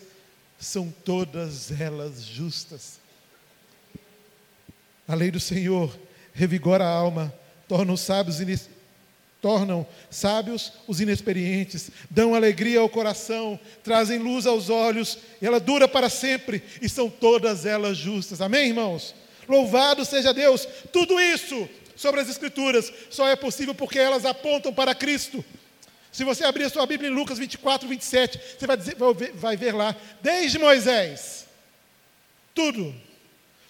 são 0.59 0.93
todas 1.05 1.73
elas 1.81 2.25
justas. 2.25 3.01
A 5.09 5.15
lei 5.15 5.31
do 5.31 5.41
Senhor 5.41 5.97
revigora 6.35 6.85
a 6.85 6.89
alma, 6.89 7.33
tornam 7.69 7.97
sábios, 7.97 8.39
tornam 9.41 9.87
sábios 10.11 10.73
os 10.87 11.01
inexperientes, 11.01 11.91
dão 12.11 12.35
alegria 12.35 12.81
ao 12.81 12.89
coração, 12.89 13.59
trazem 13.83 14.19
luz 14.19 14.47
aos 14.47 14.69
olhos, 14.69 15.19
e 15.41 15.47
ela 15.47 15.61
dura 15.61 15.87
para 15.87 16.11
sempre, 16.11 16.63
e 16.83 16.89
são 16.89 17.09
todas 17.09 17.65
elas 17.65 17.97
justas. 17.97 18.41
Amém, 18.41 18.69
irmãos? 18.69 19.15
Louvado 19.49 20.05
seja 20.05 20.35
Deus! 20.35 20.67
Tudo 20.93 21.21
isso 21.21 21.69
sobre 21.95 22.21
as 22.21 22.29
Escrituras 22.29 22.93
só 23.09 23.29
é 23.29 23.37
possível 23.37 23.75
porque 23.75 23.99
elas 23.99 24.25
apontam 24.25 24.75
para 24.75 24.95
Cristo. 24.95 25.45
Se 26.11 26.25
você 26.25 26.45
abrir 26.45 26.65
a 26.65 26.71
sua 26.71 26.87
Bíblia 26.87 27.11
em 27.11 27.15
Lucas 27.15 27.39
24, 27.39 27.89
27, 27.89 28.41
você 28.59 28.67
vai, 28.67 28.77
dizer, 28.77 28.97
vai, 28.97 29.15
ver, 29.15 29.33
vai 29.35 29.57
ver 29.57 29.73
lá, 29.73 29.97
desde 30.23 30.59
Moisés, 30.59 31.47
tudo, 32.55 32.95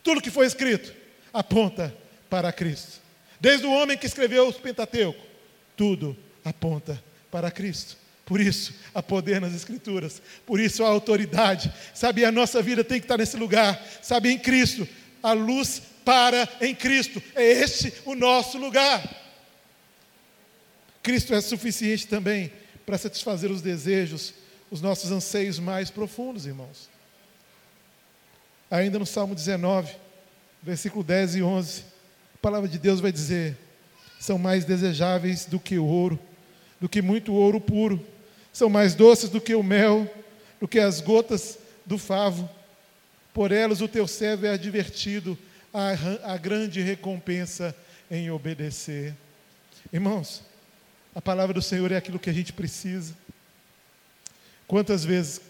tudo 0.03 0.21
que 0.21 0.31
foi 0.31 0.47
escrito, 0.47 0.95
aponta 1.33 2.04
para 2.29 2.53
Cristo. 2.53 3.01
Desde 3.41 3.67
o 3.67 3.73
homem 3.73 3.97
que 3.97 4.07
escreveu 4.07 4.49
os 4.49 4.57
Pentateuco, 4.57 5.23
tudo 5.77 6.17
aponta 6.45 7.03
para 7.31 7.51
Cristo. 7.51 7.97
Por 8.25 8.41
isso, 8.41 8.73
há 8.95 9.03
poder 9.03 9.41
nas 9.41 9.55
Escrituras. 9.55 10.23
Por 10.47 10.59
isso, 10.59 10.83
há 10.83 10.89
autoridade. 10.89 11.73
Sabe, 11.93 12.25
a 12.25 12.33
nossa 12.33 12.63
vida 12.63 12.83
tem 12.83 12.99
que 12.99 13.05
estar 13.05 13.19
nesse 13.19 13.37
lugar. 13.37 13.83
Sabe, 14.03 14.31
em 14.31 14.39
Cristo. 14.39 14.89
A 15.23 15.33
luz 15.33 15.83
para 16.05 16.49
em 16.61 16.75
Cristo. 16.75 17.23
É 17.35 17.45
este 17.45 17.93
o 18.05 18.15
nosso 18.15 18.57
lugar. 18.57 19.03
Cristo 21.03 21.35
é 21.35 21.41
suficiente 21.41 22.07
também 22.07 22.51
para 22.87 22.97
satisfazer 22.97 23.51
os 23.51 23.61
desejos, 23.61 24.33
os 24.71 24.81
nossos 24.81 25.11
anseios 25.11 25.59
mais 25.59 25.91
profundos, 25.91 26.47
irmãos. 26.47 26.89
Ainda 28.71 28.99
no 28.99 29.05
Salmo 29.05 29.35
19, 29.35 29.95
versículo 30.63 31.05
10 31.05 31.37
e 31.37 31.43
11 31.43 31.94
palavra 32.45 32.69
de 32.69 32.79
Deus 32.79 33.01
vai 33.01 33.11
dizer: 33.11 33.57
são 34.21 34.37
mais 34.37 34.67
desejáveis 34.67 35.47
do 35.47 35.59
que 35.59 35.79
o 35.79 35.87
ouro, 35.87 36.21
do 36.79 36.91
que 36.91 37.01
muito 37.01 37.33
ouro 37.33 37.59
puro, 37.59 38.05
são 38.53 38.69
mais 38.69 38.95
doces 38.95 39.31
do 39.31 39.41
que 39.41 39.55
o 39.55 39.63
mel, 39.63 40.07
do 40.61 40.69
que 40.69 40.79
as 40.79 41.01
gotas 41.01 41.59
do 41.87 41.97
favo. 41.97 42.47
Por 43.33 43.51
elas 43.51 43.81
o 43.81 43.89
teu 43.89 44.07
servo 44.07 44.45
é 44.45 44.51
advertido, 44.51 45.39
a, 45.73 46.35
a 46.35 46.37
grande 46.37 46.83
recompensa 46.83 47.75
em 48.11 48.31
obedecer. 48.31 49.15
Irmãos, 49.91 50.43
a 51.15 51.23
palavra 51.23 51.55
do 51.55 51.63
Senhor 51.63 51.91
é 51.93 51.97
aquilo 51.97 52.19
que 52.19 52.29
a 52.29 52.35
gente 52.35 52.53
precisa. 52.53 53.15
Quantas 54.67 55.03
vezes, 55.03 55.41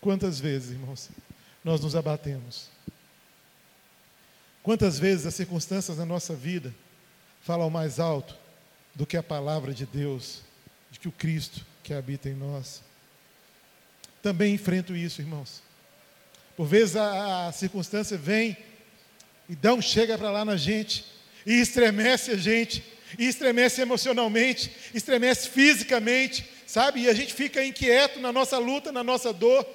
quantas 0.00 0.38
vezes, 0.38 0.70
irmãos, 0.70 1.10
nós 1.64 1.80
nos 1.80 1.96
abatemos? 1.96 2.68
Quantas 4.62 4.98
vezes 4.98 5.26
as 5.26 5.34
circunstâncias 5.34 5.96
na 5.96 6.04
nossa 6.04 6.34
vida 6.34 6.74
falam 7.40 7.70
mais 7.70 7.98
alto 7.98 8.36
do 8.94 9.06
que 9.06 9.16
a 9.16 9.22
palavra 9.22 9.72
de 9.72 9.86
Deus, 9.86 10.42
de 10.90 10.98
que 10.98 11.08
o 11.08 11.12
Cristo 11.12 11.64
que 11.82 11.94
habita 11.94 12.28
em 12.28 12.34
nós? 12.34 12.82
Também 14.22 14.54
enfrento 14.54 14.94
isso, 14.94 15.20
irmãos. 15.20 15.62
Por 16.56 16.66
vezes 16.66 16.96
a, 16.96 17.48
a 17.48 17.52
circunstância 17.52 18.18
vem 18.18 18.56
e 19.48 19.56
dá 19.56 19.72
um 19.72 19.80
chega 19.80 20.16
para 20.18 20.30
lá 20.30 20.44
na 20.44 20.56
gente, 20.56 21.04
e 21.46 21.54
estremece 21.54 22.32
a 22.32 22.36
gente, 22.36 22.84
e 23.18 23.26
estremece 23.26 23.80
emocionalmente, 23.80 24.70
estremece 24.94 25.48
fisicamente, 25.48 26.48
sabe? 26.66 27.00
E 27.00 27.08
a 27.08 27.14
gente 27.14 27.34
fica 27.34 27.64
inquieto 27.64 28.20
na 28.20 28.32
nossa 28.32 28.58
luta, 28.58 28.92
na 28.92 29.02
nossa 29.02 29.32
dor. 29.32 29.66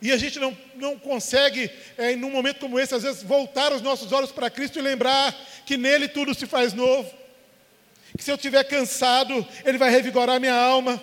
E 0.00 0.12
a 0.12 0.16
gente 0.16 0.38
não, 0.38 0.56
não 0.76 0.96
consegue, 0.96 1.70
é, 1.96 2.14
num 2.14 2.30
momento 2.30 2.60
como 2.60 2.78
esse, 2.78 2.94
às 2.94 3.02
vezes, 3.02 3.22
voltar 3.22 3.72
os 3.72 3.82
nossos 3.82 4.12
olhos 4.12 4.30
para 4.30 4.48
Cristo 4.48 4.78
e 4.78 4.82
lembrar 4.82 5.34
que 5.66 5.76
nele 5.76 6.06
tudo 6.06 6.34
se 6.34 6.46
faz 6.46 6.72
novo. 6.72 7.12
Que 8.16 8.22
se 8.22 8.30
eu 8.30 8.36
estiver 8.36 8.62
cansado, 8.64 9.46
Ele 9.64 9.76
vai 9.76 9.90
revigorar 9.90 10.38
minha 10.38 10.54
alma. 10.54 11.02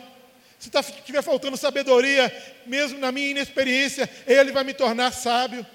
Se 0.57 0.69
tá, 0.69 0.79
estiver 0.79 1.21
faltando 1.21 1.57
sabedoria, 1.57 2.33
mesmo 2.65 2.97
na 2.97 3.11
minha 3.11 3.29
inexperiência, 3.29 4.09
Ele 4.25 4.51
vai 4.51 4.63
me 4.63 4.73
tornar 4.73 5.11
sábio. 5.11 5.65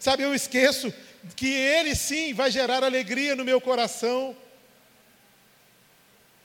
Sabe, 0.00 0.24
eu 0.24 0.34
esqueço 0.34 0.92
que 1.36 1.48
Ele 1.48 1.94
sim 1.94 2.34
vai 2.34 2.50
gerar 2.50 2.82
alegria 2.82 3.36
no 3.36 3.44
meu 3.44 3.60
coração. 3.60 4.36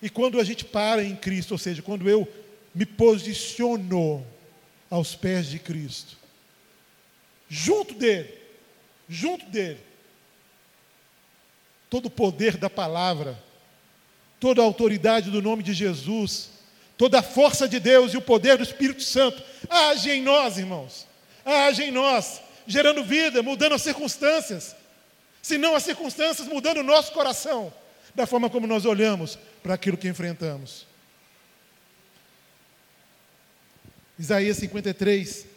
E 0.02 0.10
quando 0.10 0.40
a 0.40 0.44
gente 0.44 0.66
para 0.66 1.04
em 1.04 1.16
Cristo, 1.16 1.54
ou 1.54 1.58
seja, 1.58 1.82
quando 1.82 2.08
eu 2.08 2.28
me 2.74 2.86
posiciono 2.86 4.26
aos 4.92 5.16
pés 5.16 5.48
de 5.48 5.58
Cristo, 5.58 6.18
junto 7.50 7.94
dele, 7.94 8.38
junto 9.08 9.46
dele. 9.46 9.80
Todo 11.90 12.08
o 12.08 12.12
poder 12.12 12.58
da 12.58 12.70
palavra, 12.70 13.42
toda 14.40 14.62
a 14.62 14.66
autoridade 14.66 15.32
do 15.32 15.42
nome 15.42 15.64
de 15.64 15.74
Jesus, 15.74 16.50
toda 16.98 17.20
a 17.20 17.24
força 17.24 17.68
de 17.68 17.80
Deus 17.80 18.14
e 18.14 18.18
o 18.18 18.22
poder 18.22 18.58
do 18.58 18.64
Espírito 18.64 19.02
Santo 19.02 19.42
age 19.70 20.12
em 20.12 20.22
nós, 20.22 20.58
irmãos. 20.58 21.08
Age 21.44 21.84
em 21.84 21.92
nós, 21.92 22.42
gerando 22.68 23.04
vida, 23.04 23.42
mudando 23.42 23.74
as 23.74 23.82
circunstâncias. 23.82 24.76
Se 25.42 25.58
não 25.58 25.76
as 25.76 25.84
circunstâncias, 25.84 26.48
mudando 26.48 26.78
o 26.78 26.84
nosso 26.84 27.12
coração, 27.12 27.74
da 28.14 28.28
forma 28.28 28.50
como 28.50 28.68
nós 28.68 28.86
olhamos 28.86 29.40
para 29.64 29.74
aquilo 29.74 29.98
que 29.98 30.08
enfrentamos. 30.08 30.86
Isaías 34.22 34.58
53. 34.58 35.48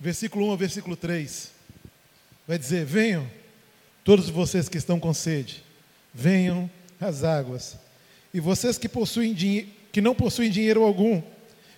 Versículo 0.00 0.46
1 0.46 0.50
ao 0.50 0.56
versículo 0.56 0.96
3. 0.96 1.52
Vai 2.44 2.58
dizer: 2.58 2.84
Venham, 2.84 3.30
todos 4.02 4.28
vocês 4.28 4.68
que 4.68 4.78
estão 4.78 4.98
com 4.98 5.14
sede, 5.14 5.62
venham 6.12 6.68
às 7.00 7.22
águas. 7.22 7.76
E 8.34 8.40
vocês 8.40 8.76
que, 8.76 8.88
possuem 8.88 9.32
que 9.92 10.00
não 10.00 10.12
possuem 10.12 10.50
dinheiro 10.50 10.82
algum, 10.82 11.22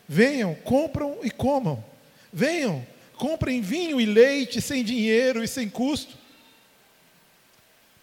venham, 0.09 0.55
compram 0.55 1.19
e 1.23 1.31
comam. 1.31 1.85
Venham, 2.33 2.85
comprem 3.19 3.61
vinho 3.61 4.01
e 4.01 4.07
leite 4.07 4.59
sem 4.63 4.83
dinheiro 4.83 5.45
e 5.45 5.49
sem 5.49 5.69
custo. 5.69 6.17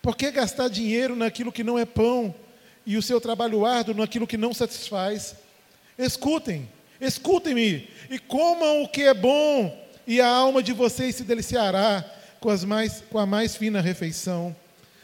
Por 0.03 0.15
que 0.15 0.29
gastar 0.29 0.67
dinheiro 0.67 1.15
naquilo 1.15 1.51
que 1.51 1.63
não 1.63 1.79
é 1.79 1.85
pão 1.85 2.35
e 2.85 2.97
o 2.97 3.01
seu 3.01 3.21
trabalho 3.21 3.65
árduo 3.65 3.95
naquilo 3.95 4.27
que 4.27 4.37
não 4.37 4.53
satisfaz. 4.53 5.35
Escutem, 5.97 6.67
escutem-me 6.99 7.87
e 8.09 8.19
comam 8.19 8.83
o 8.83 8.87
que 8.87 9.03
é 9.03 9.13
bom, 9.13 9.79
e 10.05 10.19
a 10.19 10.27
alma 10.27 10.63
de 10.63 10.73
vocês 10.73 11.15
se 11.15 11.23
deliciará 11.23 12.03
com, 12.39 12.49
as 12.49 12.63
mais, 12.63 13.03
com 13.09 13.19
a 13.19 13.25
mais 13.25 13.55
fina 13.55 13.81
refeição. 13.81 14.55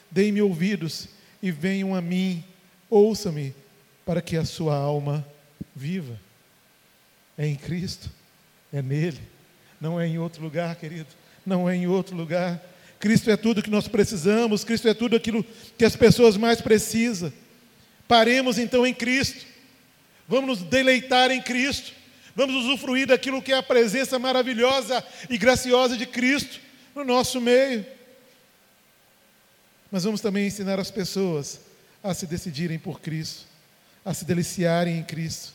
Deem-me 0.10 0.42
ouvidos 0.42 1.08
e 1.42 1.52
venham 1.52 1.94
a 1.94 2.02
mim, 2.02 2.44
ouçam-me, 2.90 3.54
para 4.06 4.22
que 4.22 4.38
a 4.38 4.46
sua 4.46 4.76
alma 4.76 5.26
viva. 5.76 6.20
É 7.38 7.46
em 7.46 7.56
Cristo, 7.56 8.10
é 8.74 8.82
nele, 8.82 9.20
não 9.80 10.00
é 10.00 10.08
em 10.08 10.18
outro 10.18 10.42
lugar, 10.42 10.76
querido, 10.76 11.08
não 11.46 11.70
é 11.70 11.76
em 11.76 11.88
outro 11.88 12.16
lugar. 12.16 12.60
Cristo 13.00 13.30
é 13.30 13.38
tudo 13.38 13.62
que 13.62 13.70
nós 13.70 13.88
precisamos, 13.88 14.64
Cristo 14.64 14.88
é 14.88 14.94
tudo 14.94 15.16
aquilo 15.16 15.46
que 15.78 15.86
as 15.86 15.96
pessoas 15.96 16.36
mais 16.36 16.62
precisam. 16.62 17.32
Paremos 18.08 18.58
então 18.58 18.88
em 18.88 18.94
Cristo, 18.94 19.46
vamos 20.28 20.60
nos 20.60 20.70
deleitar 20.70 21.30
em 21.30 21.42
Cristo, 21.42 21.92
vamos 22.34 22.56
usufruir 22.64 23.08
daquilo 23.08 23.42
que 23.42 23.52
é 23.52 23.58
a 23.58 23.64
presença 23.64 24.18
maravilhosa 24.18 25.04
e 25.30 25.38
graciosa 25.38 25.98
de 25.98 26.06
Cristo 26.06 26.60
no 26.96 27.04
nosso 27.04 27.42
meio. 27.42 27.86
Mas 29.92 30.06
vamos 30.06 30.22
também 30.22 30.48
ensinar 30.48 30.80
as 30.80 30.90
pessoas 30.90 31.60
a 32.02 32.14
se 32.14 32.26
decidirem 32.26 32.80
por 32.80 33.02
Cristo, 33.02 33.46
a 34.06 34.14
se 34.14 34.24
deliciarem 34.24 34.98
em 34.98 35.04
Cristo. 35.04 35.54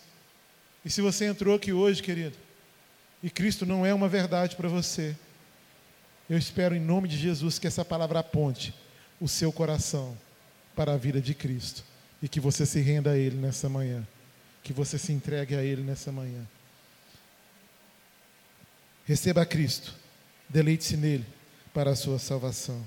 E 0.84 0.90
se 0.90 1.00
você 1.00 1.24
entrou 1.26 1.54
aqui 1.54 1.72
hoje, 1.72 2.02
querido, 2.02 2.36
e 3.22 3.30
Cristo 3.30 3.64
não 3.64 3.86
é 3.86 3.94
uma 3.94 4.08
verdade 4.08 4.56
para 4.56 4.68
você, 4.68 5.16
eu 6.28 6.36
espero 6.36 6.74
em 6.74 6.80
nome 6.80 7.08
de 7.08 7.16
Jesus 7.16 7.58
que 7.58 7.66
essa 7.66 7.84
palavra 7.84 8.18
aponte 8.18 8.74
o 9.20 9.28
seu 9.28 9.52
coração 9.52 10.18
para 10.74 10.94
a 10.94 10.96
vida 10.96 11.20
de 11.20 11.34
Cristo 11.34 11.91
e 12.22 12.28
que 12.28 12.38
você 12.38 12.64
se 12.64 12.80
renda 12.80 13.10
a 13.10 13.18
Ele 13.18 13.36
nessa 13.36 13.68
manhã, 13.68 14.06
que 14.62 14.72
você 14.72 14.96
se 14.96 15.12
entregue 15.12 15.56
a 15.56 15.62
Ele 15.62 15.82
nessa 15.82 16.12
manhã. 16.12 16.46
Receba 19.04 19.42
a 19.42 19.46
Cristo, 19.46 19.92
deleite-se 20.48 20.96
nele 20.96 21.26
para 21.74 21.90
a 21.90 21.96
sua 21.96 22.18
salvação. 22.18 22.86